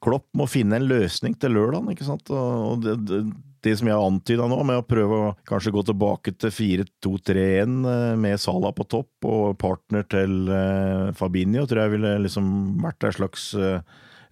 [0.00, 2.32] Klopp må finne en løsning til lørdag, ikke sant.
[2.32, 3.26] Og, det, det
[3.64, 7.76] det som jeg har antyda nå, med å prøve å kanskje gå tilbake til 4-2-3-1
[8.20, 12.48] med Salah på topp og partner til uh, Fabinho, tror jeg ville liksom
[12.84, 13.78] vært ei slags uh,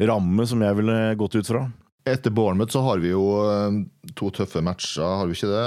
[0.02, 1.64] ramme som jeg ville gått ut fra.
[2.02, 3.22] Etter Bournemouth så har vi jo
[4.18, 5.66] to tøffe matcher, har vi ikke det?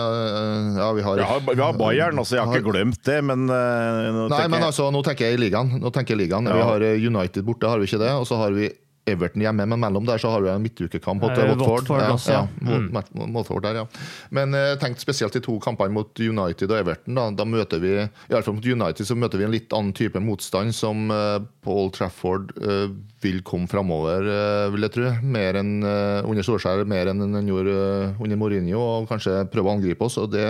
[0.76, 2.36] Ja, vi har, har, vi har Bayern, altså.
[2.36, 5.78] Jeg har ikke glemt det, men Nei, men altså, nå tenker jeg i ligaen.
[5.80, 6.52] Nå tenker jeg i ligaen.
[6.52, 6.58] Ja.
[6.60, 8.12] Vi har United borte, har vi ikke det?
[8.20, 8.68] Og så har vi
[9.06, 11.90] Everton hjemme, men mellom der så har du en midtukekamp mot eh, Watford.
[11.90, 12.44] Watford, også, ja.
[12.66, 12.80] ja.
[12.82, 13.36] Mm.
[13.36, 13.86] Watford der, ja.
[14.34, 17.18] Men eh, tenkte spesielt de to kampene mot United og Everton.
[17.18, 19.94] Da, da møter vi i alle fall mot United så møter vi en litt annen
[19.96, 22.90] type motstand som uh, Paul Trafford uh,
[23.22, 25.14] vil komme framover, uh, vil jeg tro.
[25.36, 27.78] Mer enn under Solskjær, mer enn han gjorde
[28.18, 30.18] under Mourinho, og kanskje prøve å angripe oss.
[30.22, 30.50] og det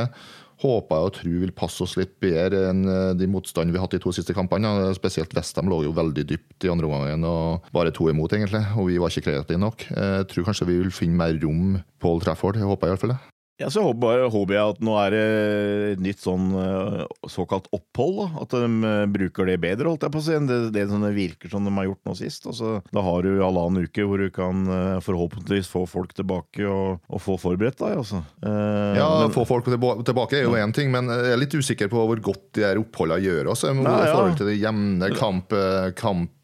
[0.63, 3.87] håper jeg og tror vil passe oss litt bedre enn eh, de motstandene vi har
[3.87, 4.71] hatt de to siste kampene.
[4.97, 8.63] Spesielt Vestheim lå jo veldig dypt i andre omgang og bare to imot, egentlig.
[8.79, 9.87] Og vi var ikke kreative nok.
[9.91, 12.59] Jeg tror kanskje vi vil finne mer rom på Old Trafford.
[12.61, 13.21] Jeg håper hvert fall det.
[13.57, 15.25] Ja, så håper, håper, jeg at nå er det
[15.93, 18.17] et nytt sånn eh, såkalt opphold.
[18.19, 18.43] Da.
[18.43, 21.05] At de eh, bruker det bedre, holdt jeg på å si, enn det, det som
[21.05, 22.49] det virker som de har gjort nå sist.
[22.51, 26.99] Altså, da har du halvannen uke hvor du kan eh, forhåpentligvis få folk tilbake og,
[27.07, 27.95] og få forberedt deg.
[28.03, 28.19] Altså.
[28.43, 31.91] Eh, ja, men, få folk tilbake er jo én ting, men jeg er litt usikker
[31.91, 33.63] på hvor godt de her oppholdene gjør oss.
[33.63, 35.55] I forhold til det jevne kamp,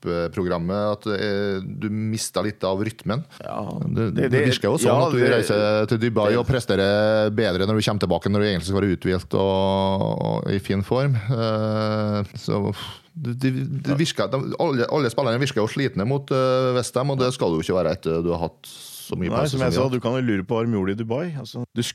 [0.02, 0.98] kampprogrammet.
[0.98, 3.24] At du mista litt av rytmen.
[3.44, 7.30] Ja, det, det, det, virker jo sånn ja, at du reiser til Dubai og presterer
[7.30, 10.84] bedre når du kommer tilbake når du egentlig skal være uthvilt og, og, i fin
[10.84, 11.18] form.
[11.30, 12.64] Uh, så
[13.12, 17.52] de, de virker, alle, alle, spillerne virker jo slitne mot uh, Westham, og det skal
[17.52, 20.00] du jo ikke være etter du har hatt så mye Nei, som jeg sa, Du
[20.04, 21.26] kan jo lure på hva de gjorde i Dubai.
[21.40, 21.86] Altså, det,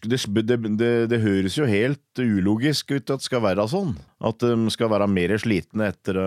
[0.48, 3.94] det, det, høres jo helt ulogisk ut at det skal være sånn.
[4.26, 6.26] At de skal være mer slitne etter å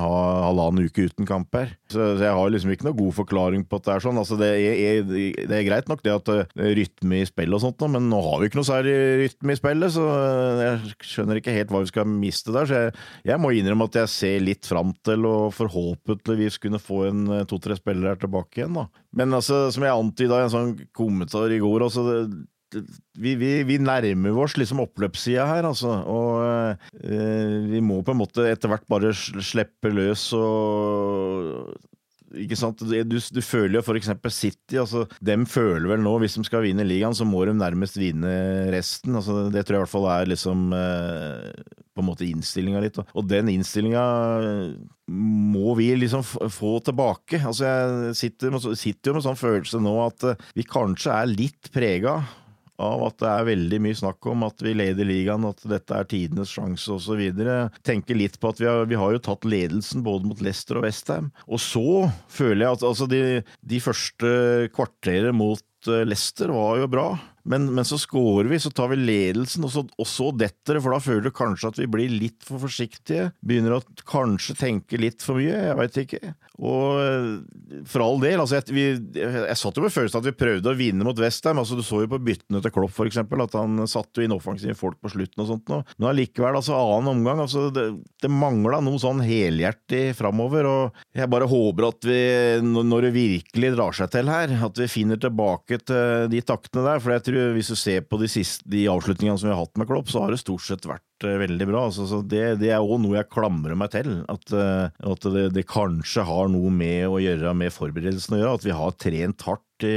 [0.00, 1.74] ha halvannen uke uten kamper.
[1.90, 4.20] Så, så, jeg har liksom ikke noe god forklaring på at det er sånn.
[4.22, 7.64] Altså, det, er, det er greit nok det at det er rytme i spillet og
[7.66, 10.06] sånt, men nå har vi ikke noe særlig rytme i spillet, så
[10.62, 12.68] jeg skjønner ikke helt hva vi skal miste der.
[12.68, 12.94] Så jeg,
[13.32, 17.76] jeg må innrømme at jeg ser litt fram til å forhåpentligvis kunne få en to-tre
[17.78, 18.80] spillere tilbake igjen.
[18.80, 18.88] da.
[19.16, 22.44] Men altså, som jeg i en sånn kommentar i går, altså det,
[23.16, 25.92] vi, vi, vi, nærmer oss liksom oppløpssida her, altså.
[26.10, 31.76] Og eh, vi må på en måte etter hvert bare slippe løs og
[32.36, 32.82] ikke sant?
[32.82, 34.10] Du, du føler jo f.eks.
[34.34, 34.76] City.
[34.82, 38.34] altså Dem føler vel nå, hvis de skal vinne ligaen, så må de nærmest vinne
[38.74, 39.14] resten.
[39.16, 43.00] altså Det tror jeg i hvert fall er liksom eh, på en måte innstillinga litt.
[43.16, 44.06] Og den innstillinga
[45.08, 47.40] må vi liksom få tilbake.
[47.40, 51.72] Altså Jeg sitter, sitter jo med sånn følelse nå at eh, vi kanskje er litt
[51.74, 52.20] prega
[52.82, 56.08] av at det er veldig mye snakk om at vi leder ligaen, at dette er
[56.10, 57.22] tidenes sjanse osv.
[57.86, 60.84] Tenker litt på at vi har, vi har, jo tatt ledelsen både mot Leicester og
[60.84, 61.30] Westham.
[61.48, 63.22] Og så føler jeg at altså de,
[63.72, 64.34] de første
[64.76, 67.08] kvarteret mot eh, Leicester var jo bra.
[67.46, 70.82] Men, men, så scorer vi, så tar vi ledelsen, og så, og så detter det.
[70.84, 73.30] For da føler du kanskje at vi blir litt for forsiktige.
[73.46, 75.54] Begynner å kanskje tenke litt for mye.
[75.54, 76.34] Jeg veit ikke.
[76.56, 78.84] Og for all del, altså jeg, vi,
[79.20, 81.60] jeg satt jo med følelsen at vi prøvde å vinne mot Westham.
[81.60, 84.98] Altså, du så jo på byttene til Klopp, eksempel, at han satte inn offensive folk
[85.04, 85.74] på slutten og sånt.
[85.98, 87.44] Men allikevel, altså annen omgang.
[87.44, 87.86] Altså, det,
[88.22, 90.70] det mangla noe sånn helhjertig framover.
[90.70, 92.20] Og jeg bare håper at vi,
[92.64, 97.02] når det virkelig drar seg til her, at vi finner tilbake til de taktene der.
[97.04, 99.80] For jeg tror hvis du ser på de, siste, de avslutningene som vi har hatt
[99.80, 101.84] med Klopp, så har det stort sett vært uh, veldig bra.
[101.88, 104.10] Altså, det, det, er òg noe jeg klamrer meg til.
[104.32, 108.56] At, uh, at det, det, kanskje har noe med å gjøre med forberedelsen å gjøre.
[108.60, 109.96] At vi har trent hardt i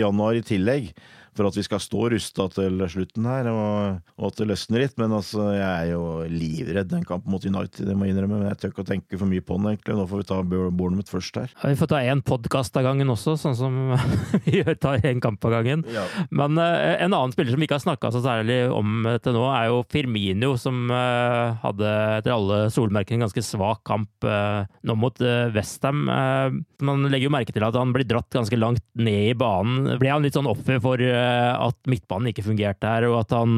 [0.00, 0.92] januar i tillegg.
[1.40, 4.96] Håper at vi skal stå rusta til slutten her, og, og, at det løsner litt.
[5.00, 8.42] Men altså, jeg er jo livredd den kampen mot United, det må jeg innrømme.
[8.42, 9.96] Men jeg tør ikke å tenke for mye på den, egentlig.
[9.96, 11.54] Nå får vi ta Bournemouth først her.
[11.56, 13.78] Ja, vi får ta én podkast av gangen også, sånn som
[14.44, 15.84] vi gjør, tar én kamp av gangen.
[15.92, 16.04] Ja.
[16.28, 19.46] Men uh, en annen spiller som vi ikke har snakka så særlig om til nå,
[19.54, 24.96] er jo Firmino, som uh, hadde etter alle solmerkene en ganske svak kamp uh, nå
[25.00, 25.16] mot
[25.54, 26.06] Westham.
[26.06, 29.96] man legger jo merke til at han blir dratt ganske langt ned i banen.
[30.00, 31.00] Ble han litt sånn offer for
[31.30, 33.56] at midtbanen ikke fungerte her, og at han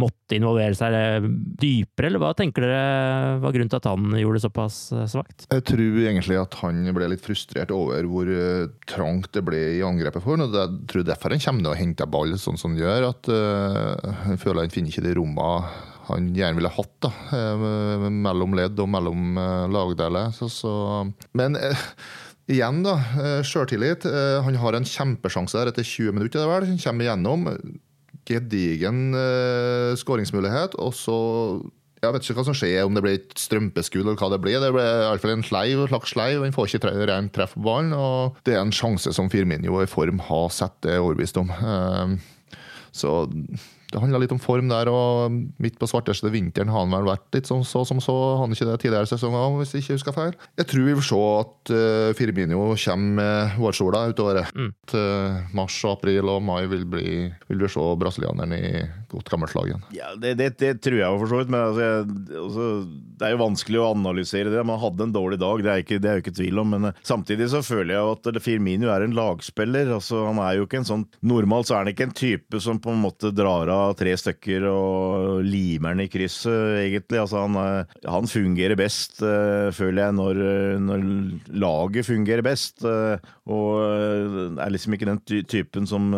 [0.00, 1.26] måtte involvere seg
[1.60, 4.78] dypere, eller hva tenker dere var grunnen til at han gjorde det såpass
[5.12, 5.46] svakt?
[5.52, 8.30] Jeg tror egentlig at han ble litt frustrert over hvor
[8.90, 10.46] trangt det ble i angrepet for ham.
[10.52, 13.10] Jeg tror derfor han kommer til å hente ball sånn som han gjør.
[13.10, 13.30] at
[14.26, 17.10] han føler han finner ikke de rommene han gjerne ville hatt da,
[18.14, 19.38] mellom ledd og mellom
[19.74, 20.30] lagdeler.
[20.36, 20.72] Så, så.
[21.36, 21.58] Men
[22.50, 22.96] igjen, da.
[23.46, 24.06] Sjøltillit.
[24.46, 26.42] han har en kjempesjanse der etter 20 minutter.
[26.42, 26.68] Det vel.
[26.70, 27.48] Han kommer igjennom.
[28.26, 29.00] Gedigen
[29.98, 30.78] skåringsmulighet.
[30.82, 31.16] Og så
[32.04, 34.58] jeg vet ikke hva som skjer, om det blir et strømpeskudd eller hva det blir.
[34.60, 36.44] Det blir iallfall en sleiv, slags sleiv.
[36.44, 37.94] Han får ikke rent treff på ballen.
[37.96, 41.50] Og det er en sjanse som Firminio i form har sett, det er overbevist om.
[42.96, 43.14] Så
[43.96, 45.32] det handla litt om form der, og
[45.62, 48.14] midt på svarteste vinteren har han vel vært litt sånn så som så.
[48.42, 50.34] Han ikke det tidligere sesonger, hvis jeg ikke husker feil.
[50.60, 54.68] Jeg tror vi vil se at uh, Firmino kommer med vårsola utover mm.
[54.92, 57.14] uh, mars, april og mai vil, bli,
[57.48, 59.86] vil vi se brasilianeren i godt gammelt lag igjen.
[59.96, 62.68] Ja, det, det, det, tror jeg for så vidt, men altså, jeg, altså,
[63.16, 64.66] det er jo vanskelig å analysere det.
[64.68, 66.90] Man hadde en dårlig dag, det er, ikke, det er jo ikke tvil om, men
[66.90, 69.94] uh, samtidig så føler jeg at Firmino er en lagspiller.
[69.96, 72.78] altså Han er jo ikke en sånn Normalt så er han ikke en type som
[72.82, 77.20] på en måte drar av tre stykker og limer den i krysset, egentlig.
[77.22, 80.40] Altså, han, eh, han fungerer best, uh, føler jeg, når,
[80.82, 81.06] når,
[81.54, 82.84] laget fungerer best.
[82.86, 86.10] Og er liksom ikke den typen som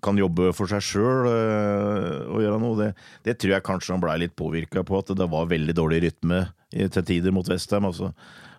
[0.00, 2.76] kan jobbe for seg sjøl og gjøre noe.
[2.80, 2.90] Det,
[3.28, 6.44] det, tror jeg kanskje han blei litt påvirka på, at det var veldig dårlig rytme
[6.70, 7.86] til tider mot Vestheim.
[7.88, 8.12] Altså.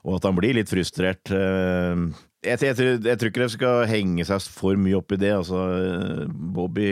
[0.05, 1.33] Og at han blir litt frustrert.
[2.41, 5.35] Jeg, jeg, jeg, tror ikke det skal henge seg for mye opp i det.
[5.43, 5.61] Altså,
[6.29, 6.89] Bobby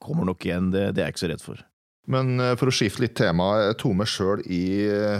[0.00, 1.60] kommer nok igjen, det, det er jeg ikke så redd for.
[2.10, 4.62] Men eh, for å skifte litt tema, jeg tok meg sjøl i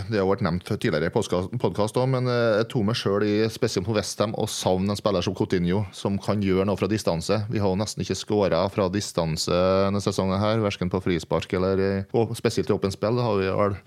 [0.08, 3.34] Det har vært nevnt tidligere i podkast òg, men eh, jeg tok meg sjøl i
[3.54, 7.38] spesielt på Westham og savn en spiller som Coutinho, som kan gjøre noe fra distanse.
[7.52, 11.84] Vi har jo nesten ikke skåra fra distanse denne sesongen, her, verken på frispark eller
[12.18, 13.22] og spesielt i åpent spill.
[13.22, 13.78] Har vi vel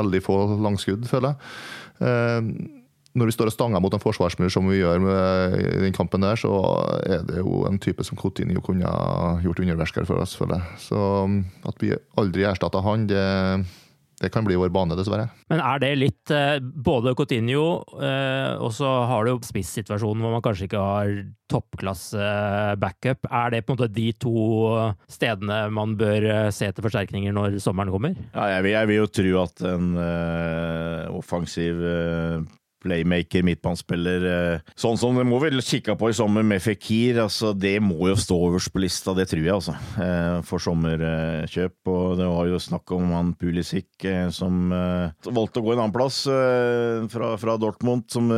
[0.00, 2.79] veldig få langskudd, føler jeg.
[3.10, 5.96] Eh, når vi står og stanger mot en forsvarsmur som vi gjør med, i den
[5.96, 6.50] kampen der, så
[7.06, 10.80] er det jo en type som Coutinho kunne ha gjort underversker for oss, føler jeg.
[10.88, 13.24] Så um, at vi aldri erstatta han, det,
[14.20, 15.26] det kan bli vår bane, dessverre.
[15.50, 20.36] Men er det litt eh, Både Coutinho, eh, og så har du jo spissituasjonen hvor
[20.36, 21.12] man kanskje ikke har
[21.50, 22.30] toppklasse
[22.78, 23.26] backup.
[23.26, 24.36] Er det på en måte de to
[25.10, 28.14] stedene man bør eh, se til forsterkninger når sommeren kommer?
[28.36, 32.44] Ja, jeg vil, jeg vil jo tro at en uh, offensiv uh,
[32.80, 34.24] playmaker, midtbanespiller.
[34.30, 37.20] Eh, sånn som det må vel kikke på i sommer med Fikir.
[37.24, 39.76] Altså, det må jo stå øverst på lista, det tror jeg, altså.
[40.00, 41.76] Eh, for sommerkjøp.
[41.92, 45.94] Og det var jo snakk om han Pulisic eh, som valgte å gå en annen
[45.94, 46.22] plass
[47.10, 48.28] fra, fra Dortmund, som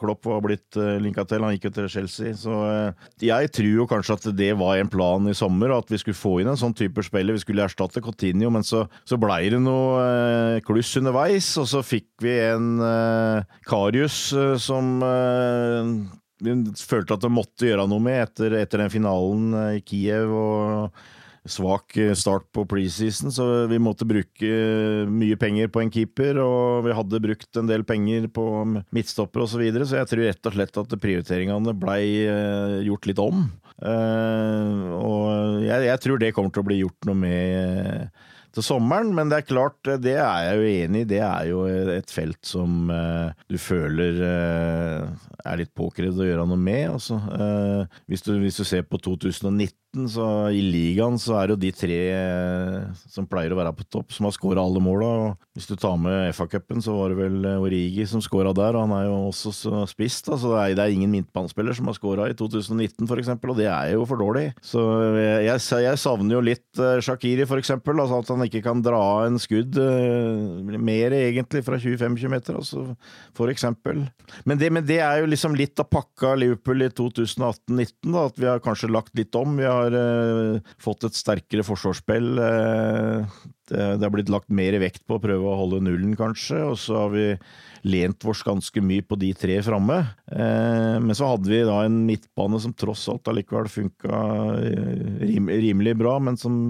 [0.00, 1.44] Klopp var blitt linka til.
[1.44, 2.34] Han gikk jo til Chelsea.
[2.38, 2.54] Så
[3.22, 6.38] jeg tror jo kanskje at det var en plan i sommer, at vi skulle få
[6.42, 7.36] inn en sånn type spiller.
[7.36, 12.08] Vi skulle erstatte Coutinho, men så, så blei det noe kluss underveis, og så fikk
[12.24, 12.68] vi en
[13.68, 18.92] kar Marius eh, som eh, følte at det måtte gjøre noe med etter, etter den
[18.92, 21.06] finalen eh, i Kiev og
[21.48, 24.48] svak start på preseason, så vi måtte bruke
[25.08, 28.44] mye penger på en keeper, og vi hadde brukt en del penger på
[28.92, 32.02] midtstopper osv., så, videre, så jeg tror rett og slett at prioriteringene blei
[32.84, 33.46] gjort litt om.
[33.78, 38.20] Og jeg, jeg tror det kommer til å bli gjort noe med
[38.58, 39.14] til sommeren.
[39.16, 41.08] Men det er klart, det er jeg jo enig i.
[41.14, 46.46] Det er jo et felt som uh, du føler uh, er litt påkrevd å gjøre
[46.50, 46.84] noe med.
[46.98, 47.20] Altså.
[48.10, 51.70] Hvis, du, hvis, du, ser på 2019 så i ligaen så er det jo de
[51.72, 51.98] tre
[53.08, 55.32] som pleier å være på topp, som har skåra alle måla.
[55.56, 58.94] Hvis du tar med FA-cupen, så var det vel Origi som skåra der, og han
[58.98, 59.52] er jo også
[59.88, 60.28] spist.
[60.28, 63.70] Altså, det, er, det er ingen midtbanespiller som har skåra i 2019, f.eks., og det
[63.72, 64.50] er jo for dårlig.
[64.60, 64.82] Så
[65.16, 67.74] jeg, jeg, jeg savner jo litt Shakiri, f.eks.
[67.78, 69.78] Altså at han ikke kan dra en skudd
[70.68, 72.84] mer, egentlig, fra 25 meter, altså,
[73.48, 74.04] eksempel.
[74.44, 78.62] Men men det er jo liksom litt av pakka Liverpool i 2018-19, at vi har
[78.62, 79.56] kanskje lagt litt om.
[79.58, 82.28] Vi har har uh, fått et sterkere forsvarsspill.
[82.38, 83.38] Uh,
[83.68, 86.60] det, det, har blitt lagt mer vekt på å prøve å holde nullen, kanskje.
[86.70, 87.26] Og så har vi
[87.88, 90.00] lent oss ganske mye på de tre framme.
[90.32, 94.22] Uh, men så hadde vi da en midtbane som tross alt allikevel funka
[95.24, 96.60] rim, rimelig bra, men som,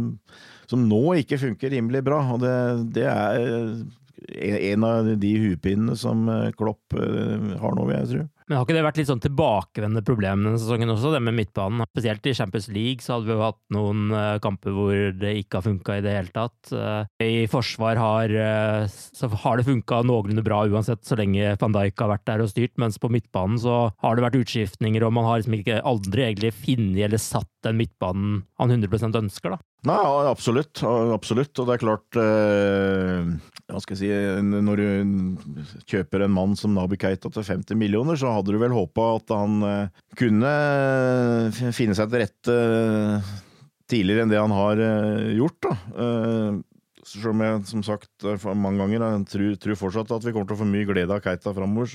[0.71, 2.23] som, nå ikke funker rimelig bra.
[2.35, 2.57] Og det,
[2.99, 6.27] det er en av de hupinnene som
[6.59, 8.27] Klopp har nå, vil jeg tro.
[8.49, 11.85] Men har ikke det vært litt sånn tilbakevendende problem denne sesongen også, det med midtbanen?
[11.91, 15.61] Spesielt i Champions League så hadde vi jo hatt noen uh, kamper hvor det ikke
[15.61, 16.73] har funka i det hele tatt.
[16.73, 18.33] Uh, I forsvar har,
[18.89, 22.53] så har det funka noenlunde bra uansett, så lenge van Dijk har vært der og
[22.55, 26.25] styrt, mens på midtbanen så har det vært utskiftninger, og man har liksom ikke aldri
[26.31, 29.61] egentlig funnet eller satt den midtbanen han 100% ønsker, da.
[29.87, 30.81] Nei, absolutt.
[30.83, 31.55] Absolutt.
[31.61, 33.29] Og det er klart eh,
[33.71, 35.45] Hva skal jeg si Når du
[35.87, 39.35] kjøper en mann som Nabi Keita til 50 millioner, så hadde du vel håpa at
[39.37, 40.51] han eh, kunne
[41.55, 43.31] finne seg til rette eh,
[43.89, 45.61] tidligere enn det han har eh, gjort.
[45.69, 45.77] da.
[45.95, 46.59] Eh,
[47.09, 50.59] selv om jeg som sagt mange ganger jeg tror, tror fortsatt at vi kommer til
[50.59, 51.95] å få mye glede av Keita framover,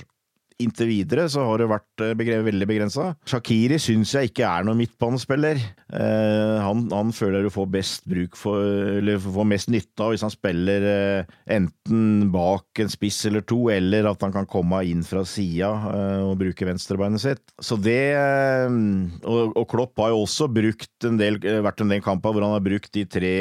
[0.62, 3.06] inntil videre så har det vært begre begrevet veldig begrensa.
[3.28, 5.60] Shakiri syns jeg ikke er noen midtbanespiller.
[5.94, 8.60] Eh, han, han, føler du får best bruk for,
[8.98, 13.68] eller får mest nytte av hvis han spiller eh, enten bak en spiss eller to,
[13.72, 17.44] eller at han kan komme inn fra sida eh, og bruke venstrebeinet sitt.
[17.62, 18.78] Så det eh,
[19.22, 22.46] og, og, Klopp har jo også brukt en del, eh, vært en del kamper hvor
[22.46, 23.34] han har brukt de tre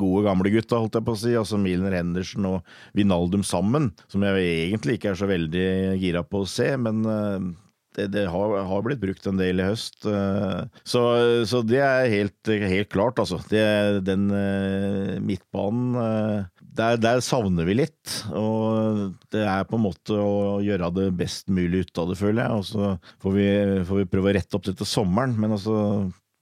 [0.00, 4.24] gode gamle gutta, holdt jeg på å si, altså Milner Henderson og Vinaldum sammen, som
[4.26, 5.68] jeg egentlig ikke er så veldig
[6.00, 7.50] gira på å se, men eh,
[7.98, 10.04] det, det har, har, blitt brukt en del i høst.
[10.08, 11.02] Eh, så,
[11.48, 13.40] så det er helt, helt klart, altså.
[13.50, 13.64] Det,
[14.06, 18.14] den eh, midtbanen der, der, savner vi litt.
[18.36, 22.44] Og det er på en måte å gjøre det best mulig ut av det, føler
[22.44, 22.62] jeg.
[22.62, 23.50] Og så får vi,
[23.88, 25.34] får vi prøve å rette opp dette sommeren.
[25.40, 25.76] Men altså,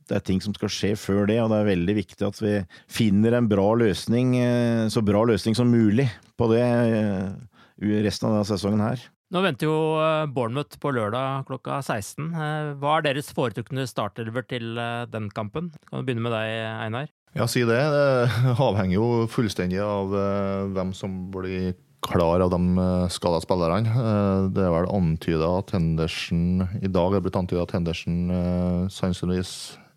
[0.09, 2.55] det er ting som skal skje før det, og det er veldig viktig at vi
[2.93, 4.37] finner en bra løsning,
[4.93, 6.09] så bra løsning som mulig
[6.41, 6.65] på det
[7.79, 9.03] resten av denne sesongen her.
[9.29, 12.31] Nå venter jo eh, Bournemouth på lørdag klokka 16.
[12.33, 15.69] Eh, hva er deres foretrukne startelver til eh, den kampen?
[15.91, 16.53] Kan du begynne med deg,
[16.87, 17.11] Einar?
[17.37, 17.77] Ja, si det.
[17.77, 20.15] Det avhenger jo fullstendig av
[20.73, 21.75] hvem som blir
[22.09, 23.93] klar av de skada spillerne.
[24.55, 29.53] Det er vel antyda at Henderson I dag er blitt antyda at Henderson sannsynligvis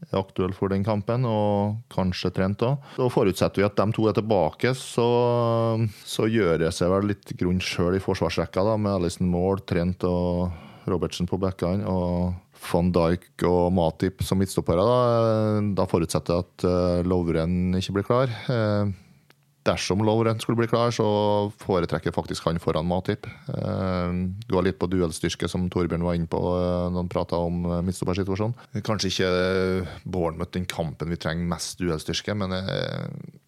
[0.09, 2.91] aktuell for den kampen, og kanskje trent òg.
[2.97, 5.07] Så forutsetter vi at de to er tilbake, så,
[6.07, 10.05] så gjør det seg vel litt grunn sjøl i forsvarsrekka, da, med Alison Moore, Trent
[10.07, 11.85] og Robertsen på bekkene.
[11.85, 14.83] og van Dijk og Matip som midtstoppere.
[14.85, 18.35] Da, da forutsetter jeg at uh, Lovren ikke blir klar.
[19.61, 21.05] Dersom Lovren skulle bli klar, så
[21.61, 23.27] foretrekker faktisk han foran Matip.
[23.45, 24.09] Uh,
[24.49, 27.75] går litt på duellstyrke, som Torbjørn var inne på uh, når han prata om uh,
[27.85, 28.81] midtstoppersituasjonen.
[28.87, 29.29] Kanskje ikke
[30.09, 32.81] Bournemouth den kampen vi trenger mest duellstyrke, men jeg,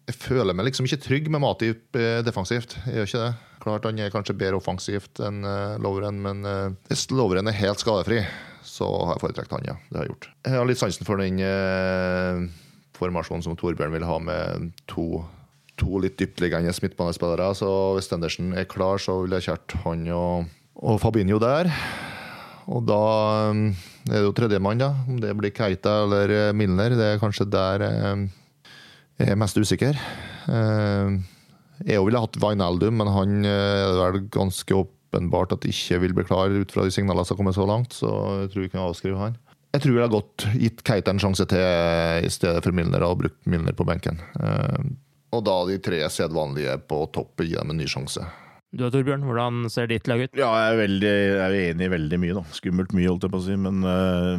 [0.06, 2.78] jeg, føler meg liksom ikke trygg med Matip defensivt.
[2.86, 3.34] Jeg gjør ikke det.
[3.66, 5.42] Klart han er kanskje bedre offensivt enn
[5.82, 6.44] Lovren, men
[6.90, 8.20] hvis Lovren er helt skadefri,
[8.62, 9.78] så har jeg foretrukket han, ja.
[9.88, 10.34] Det har jeg gjort.
[10.44, 11.40] Jeg har litt sansen for den
[12.94, 15.24] formasjonen som Torbjørn vil ha med to
[15.80, 17.50] to litt dyptliggende midtbanespillere.
[17.58, 20.50] Så hvis Stendersen er klar, så vil jeg kjørt han og,
[20.80, 21.70] og Fabinho der.
[22.72, 23.00] Og da
[23.52, 23.66] um,
[24.08, 24.92] er det jo tredjemann, da.
[25.08, 26.96] Om det blir Keita eller eh, Milner.
[26.96, 28.24] Det er kanskje der eh,
[29.20, 29.98] jeg er mest usikker.
[30.48, 31.18] Eh,
[31.84, 36.54] jeg ville hatt Vinaldum, men han er vel ganske åpenbart at ikke vil bli klar
[36.54, 37.96] ut fra de signalene som har kommet så langt.
[37.96, 38.10] Så
[38.44, 39.38] jeg tror vi kan avskrive han.
[39.74, 43.24] Jeg tror jeg har godt gitt Keita en sjanse til i stedet for Milner, og
[43.24, 44.22] brukt Milner på benken.
[45.34, 48.22] Og da de tre sedvanlige på topp gi dem en ny sjanse.
[48.74, 50.32] Du og Torbjørn, hvordan ser ditt lag ut?
[50.34, 52.42] Ja, jeg er, veldig, jeg er enig i veldig mye, da.
[52.56, 53.54] Skummelt mye, holdt jeg på å si.
[53.60, 54.32] Men uh,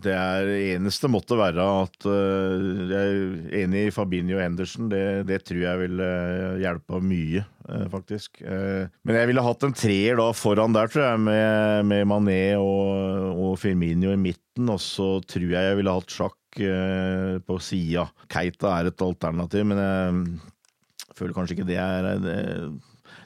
[0.00, 0.48] det er
[0.78, 4.88] eneste måtte være at uh, Jeg er enig i Fabinho og Henderson.
[4.92, 7.44] Det, det tror jeg vil uh, hjelpe mye,
[7.92, 8.40] faktisk.
[8.42, 13.36] men jeg ville hatt en treer da foran der, tror jeg, med, med Mané og,
[13.44, 14.72] og Firmino i midten.
[14.72, 18.06] Og så tror jeg jeg ville hatt sjakk på sida.
[18.32, 22.38] Keita er et alternativ, men jeg føler kanskje ikke det er det,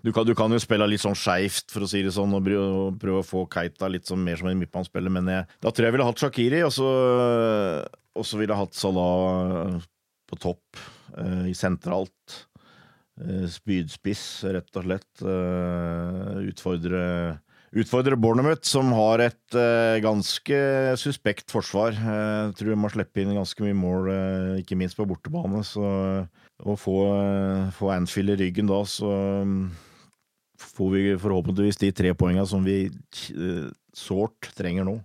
[0.06, 2.46] du, kan, du kan, jo spille litt sånn skeivt, for å si det sånn, og
[3.00, 5.90] prøve å få Keita litt sånn, mer som en midtbanespiller, men jeg, da tror jeg
[5.90, 6.90] jeg ville hatt Shakiri, og så,
[8.14, 9.80] og så ville jeg hatt Salah
[10.26, 10.78] på topp,
[11.18, 12.36] eh, i sentralt.
[13.16, 15.10] Eh, spydspiss, rett og slett.
[15.24, 17.02] Eh, utfordre
[17.74, 20.60] utfordre Bournemouth, som har et uh, ganske
[21.00, 21.96] suspekt forsvar.
[21.96, 25.64] Jeg tror de må slippe inn ganske mye mål, uh, ikke minst på bortebane.
[25.66, 29.10] Så å få, uh, få Anfield i ryggen da, så
[29.42, 29.68] um,
[30.62, 32.86] får vi forhåpentligvis de tre poengene som vi
[33.96, 34.98] sårt trenger nå.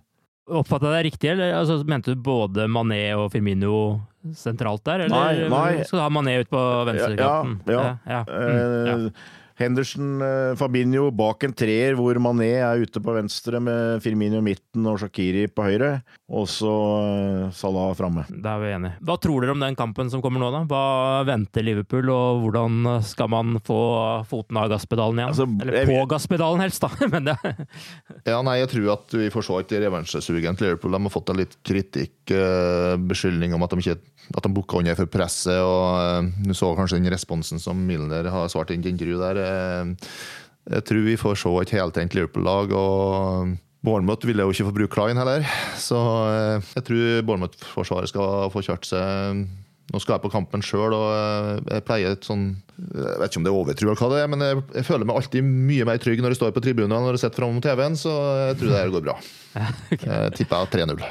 [0.52, 3.76] Oppfatta jeg deg riktig, eller altså, mente du både Mané og Firmino
[4.36, 5.84] sentralt der, eller Nei, nei.
[5.86, 7.54] skal du ha Mané ut på venstrekanten?
[7.70, 8.24] Ja, ja.
[8.26, 8.96] Mm, ja.
[9.62, 14.46] Henderson, eh, Fabinho bak en treer hvor Mané er ute på venstre med Firmino i
[14.52, 15.92] midten og Shakiri på høyre.
[16.32, 18.24] Og så eh, Salah framme.
[18.42, 18.94] Da er vi enige.
[19.06, 20.62] Hva tror dere om den kampen som kommer nå, da?
[20.70, 20.82] Hva
[21.28, 23.78] venter Liverpool, og hvordan skal man få
[24.28, 25.32] foten av gasspedalen igjen?
[25.32, 26.90] Altså, Eller jeg- på gasspedalen, helst, da.
[27.12, 27.36] Men det,
[28.28, 30.92] Ja, nei, jeg tror at vi får se et revansjesugent Liverpool.
[30.96, 33.98] De har fått litt kritikk, eh, beskyldning om at de ikke
[34.32, 35.58] at de bukka under for presset.
[35.58, 39.40] og Du så kanskje den responsen som Milner har svart inn til intervju der.
[39.52, 40.12] Eh,
[40.76, 42.72] Jeg tror vi får se et heltent Liverpool-lag.
[42.72, 45.42] og Bournemouth ville jo ikke få bruke Klein heller,
[45.80, 45.98] så
[46.30, 49.42] eh, jeg tror Bournemouth-forsvaret skal få kjørt seg
[49.92, 52.46] nå skal jeg på kampen sjøl, og eh, jeg pleier et sånn
[52.78, 55.08] Jeg vet ikke om det er overtro, eller hva det er, men jeg, jeg føler
[55.08, 57.66] meg alltid mye mer trygg når jeg står på tribunen og når jeg sitter mot
[57.66, 58.14] TV-en, så
[58.46, 59.18] jeg tror det her går bra.
[59.92, 61.02] Jeg tipper 3-0.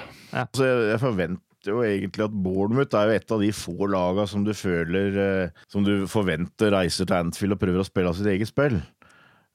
[0.55, 4.25] Så jeg, jeg forventer jo egentlig at Bournemouth er jo et av de få laga
[4.29, 8.17] som du føler eh, Som du forventer reiser til Anfield og prøver å spille av
[8.17, 8.79] sitt eget spill.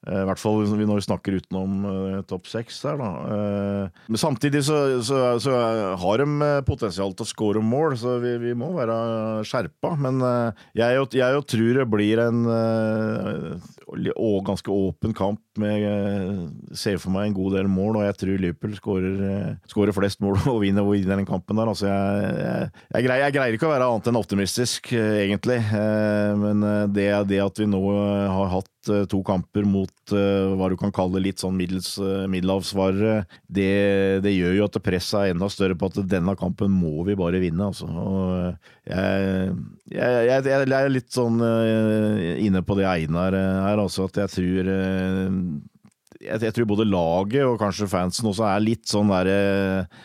[0.05, 3.07] Eh, I hvert fall når vi snakker utenom uh, topp seks her, da.
[3.33, 5.55] Eh, men samtidig så, så, så
[5.99, 8.97] har de potensial til å score mål, så vi, vi må være
[9.47, 9.95] skjerpa.
[10.05, 12.45] Men uh, jeg, og- jeg og tror det blir en
[14.47, 15.83] ganske åpen kamp med
[16.77, 20.61] Ser for meg en god del mål, og jeg tror Liverpool skårer, flest mål og
[20.61, 21.71] vinner, og vinner den kampen der.
[21.73, 25.59] Altså jeg, jeg, jeg, greier, jeg greier ikke å være annet enn optimistisk, egentlig.
[26.37, 26.61] Men
[26.93, 27.81] det, det at vi nå
[28.29, 28.71] har hatt
[29.09, 33.69] to kamper mot eh, hva du kan kalle litt sånn middels, eh, middelavsvarere, det,
[34.25, 37.41] det gjør jo at presset er enda større på at denne kampen må vi bare
[37.43, 37.87] vinne, altså.
[37.87, 38.51] Eh,
[38.87, 39.55] jeg,
[39.97, 44.21] jeg, jeg, jeg er litt sånn eh, inne på det Einar eh, her, altså, at
[44.23, 45.41] jeg tror eh,
[46.27, 49.97] jeg, jeg tror både laget og kanskje fansen også er litt sånn der eh,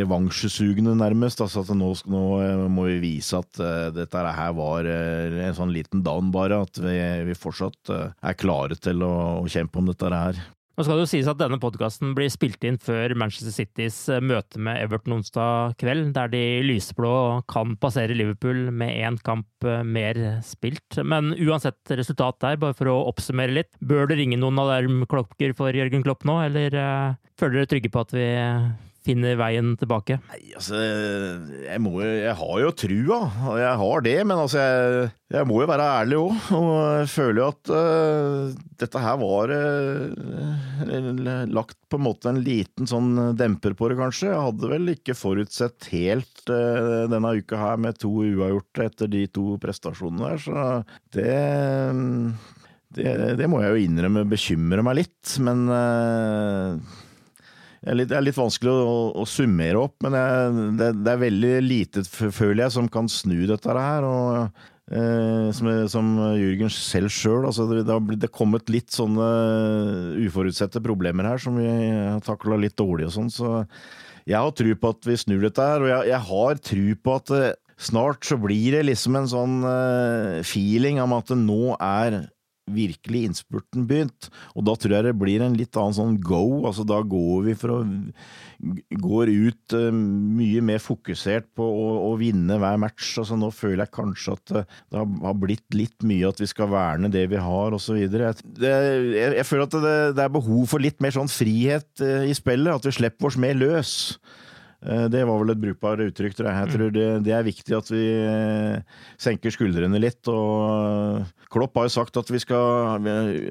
[0.00, 1.42] revansjesugne, nærmest.
[1.44, 5.74] Altså at nå, nå eh, må vi vise at eh, dette her var en sånn
[5.74, 6.62] liten down, bare.
[6.66, 6.96] At vi,
[7.28, 10.40] vi fortsatt er klare til å, å kjempe om dette her.
[10.80, 14.22] Nå skal det jo sies at denne podkasten blir spilt inn før Manchester Citys eh,
[14.24, 17.10] møte med Everton onsdag kveld, der de lyseblå
[17.52, 20.96] kan passere Liverpool med én kamp eh, mer spilt.
[21.04, 25.76] Men uansett resultat der, bare for å oppsummere litt, bør det ringe noen alarmklokker for
[25.76, 28.30] Jørgen Klopp nå, eller eh, føler dere trygge på at vi
[29.06, 30.18] finner veien tilbake?
[30.30, 35.08] Nei, altså jeg, må, jeg har jo trua, og jeg har det, men altså jeg,
[35.36, 36.50] jeg må jo være ærlig òg.
[36.58, 36.70] Og
[37.00, 42.90] jeg føler jo at uh, dette her var uh, lagt på en måte en liten
[42.90, 44.30] sånn demper på det, kanskje.
[44.34, 49.26] Jeg hadde vel ikke forutsett helt uh, denne uka her med to uavgjorte etter de
[49.32, 50.70] to prestasjonene der, så
[51.16, 51.36] det
[52.90, 55.60] det, det må jeg jo innrømme bekymrer meg litt, men
[57.80, 62.04] det er litt vanskelig å, å summere opp, men jeg, det, det er veldig lite,
[62.04, 64.04] føler jeg, som kan snu dette her.
[64.04, 64.36] og
[64.92, 67.46] eh, som, som Jürgen selv sjøl.
[67.48, 69.30] Altså det, det har det kommet litt sånne
[70.26, 73.32] uforutsette problemer her som vi har takla litt dårlig og sånn.
[73.32, 73.54] Så
[74.28, 77.16] jeg har tro på at vi snur dette her, og jeg, jeg har tro på
[77.16, 82.20] at eh, snart så blir det liksom en sånn eh, feeling om at nå er
[82.74, 84.30] virkelig innspurten begynt.
[84.54, 86.62] Og da tror jeg det blir en litt annen sånn go.
[86.68, 87.82] Altså da går vi for å
[88.60, 93.14] Går ut eh, mye mer fokusert på å, å vinne hver match.
[93.22, 96.68] Altså nå føler jeg kanskje at eh, det har, blitt litt mye at vi skal
[96.68, 97.96] verne det vi har, osv.
[97.96, 102.28] Jeg, jeg, jeg føler at det, det er behov for litt mer sånn frihet eh,
[102.28, 102.74] i spillet.
[102.74, 103.94] At vi slipper oss mer løs.
[104.80, 106.36] Eh, Det var vel et brukbart uttrykk.
[106.36, 108.80] tror Jeg Jeg tror det, det er viktig at vi eh,
[109.18, 110.26] senker skuldrene litt.
[110.28, 113.00] og Klopp har jo sagt at vi skal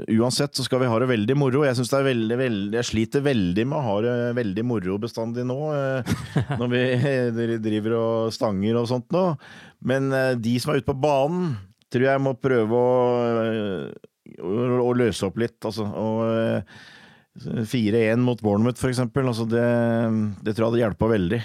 [0.10, 1.64] Uansett så skal vi ha det veldig moro.
[1.66, 5.46] Jeg det er veldig, veldig Jeg sliter veldig med å ha det veldig moro bestandig
[5.46, 6.14] nå, eh,
[6.60, 9.26] når vi driver og stanger og sånt nå.
[9.82, 10.10] Men
[10.42, 11.56] de som er ute på banen,
[11.90, 12.90] tror jeg må prøve å,
[14.44, 15.58] å, løse opp litt.
[15.64, 15.86] Altså.
[15.88, 16.20] Og
[17.44, 19.28] 4-1 mot Bournemouth, for eksempel.
[19.32, 19.64] Altså det,
[20.46, 21.42] det tror jeg hadde hjulpet veldig.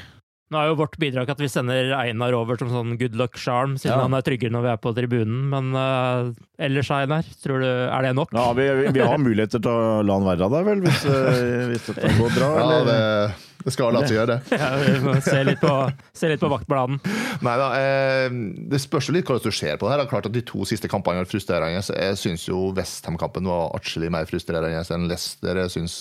[0.53, 3.79] Nå er jo vårt bidrag at vi sender Einar over som sånn good luck charm,
[3.81, 4.03] siden Ja.
[4.05, 5.41] han er tryggere når vi er på tribunen.
[5.51, 8.35] Men uh, ellers, Einar, tror du, er det nok?
[8.37, 11.89] Ja, vi, vi har muligheter til å la han være der, vel, hvis, uh, hvis
[11.89, 12.51] dette går bra.
[12.55, 12.87] Ja, eller?
[12.93, 14.59] det, det skal la seg gjøre, det.
[14.61, 15.73] Ja, vi må se litt på,
[16.17, 17.01] se litt på vaktbladen.
[17.45, 18.37] Nei da, eh,
[18.71, 20.03] det spørs jo litt hvordan du ser på det her.
[20.03, 21.81] Det er klart at De to siste kampene er frustrerende.
[21.81, 25.63] Jeg syns jo Westham-kampen var atskillig mer frustrerende enn Leicester.
[25.65, 25.95] Jeg syns,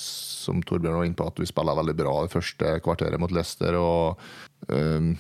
[0.44, 3.80] som Torbjørn var inne på, at vi spiller veldig bra det første kvarteret mot Leicester.
[3.80, 4.20] og
[4.68, 5.14] eh,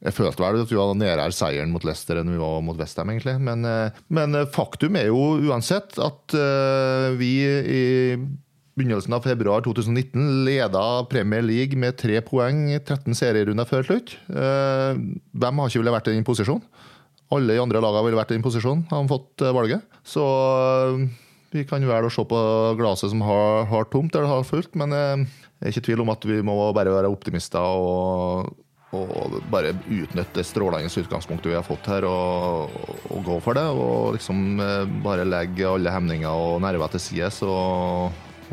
[0.00, 3.10] jeg følte vel at vi var nærere seieren mot Leicester enn vi var mot Westham,
[3.12, 3.36] egentlig.
[3.44, 7.82] Men, eh, men faktum er jo uansett at eh, vi i
[8.80, 14.14] begynnelsen av februar 2019 leda Premier League med tre poeng 13 serierunder før slutt.
[14.32, 15.00] Eh,
[15.36, 16.64] hvem har ikke villet vært i den posisjonen?
[17.30, 19.84] Alle de andre lagene ville vært i den posisjonen, har de fått eh, valget.
[20.06, 21.04] Så eh,
[21.52, 22.40] vi kan velge å se på
[22.80, 25.28] glasset som har, har tomt eller har fullt, men jeg
[25.60, 28.54] er ikke i tvil om at vi må bare være optimister og,
[28.94, 32.72] og bare utnytte det strålende utgangspunktet vi har fått her, og,
[33.10, 33.66] og gå for det.
[33.66, 34.62] Og liksom
[35.04, 37.34] bare legge alle hemninger og nerver til side.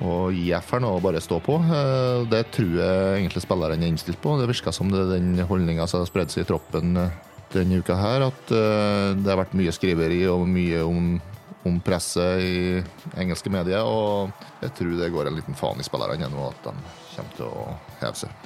[0.06, 1.56] Og gi F-en og bare stå på.
[2.30, 4.36] Det tror jeg egentlig spillerne er innstilt på.
[4.38, 6.94] Det virker som det er den holdninga som har spredd seg i troppen
[7.54, 11.18] denne uka her, at det har vært mye skriveri og mye om
[11.68, 12.58] om presset i
[13.20, 13.86] engelske medier.
[13.86, 14.32] Og
[14.64, 16.76] jeg tror det går en liten faen i spillerne nå, at de
[17.16, 17.66] kommer til å
[18.02, 18.46] heve seg.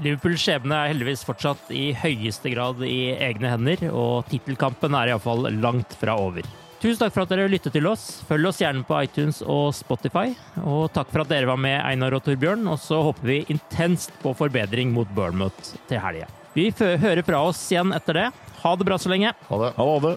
[0.00, 5.50] Liverpools skjebne er heldigvis fortsatt i høyeste grad i egne hender, og tittelkampen er iallfall
[5.60, 6.46] langt fra over.
[6.80, 8.22] Tusen takk for at dere lyttet til oss.
[8.24, 10.30] Følg oss gjerne på iTunes og Spotify.
[10.64, 12.64] Og takk for at dere var med, Einar og Torbjørn.
[12.72, 16.30] Og så håper vi intenst på forbedring mot Bournemouth til helga.
[16.56, 18.26] Vi hører fra oss igjen etter det.
[18.62, 19.34] Ha det bra så lenge.
[19.50, 19.74] Ha det.
[19.76, 20.16] Ha det.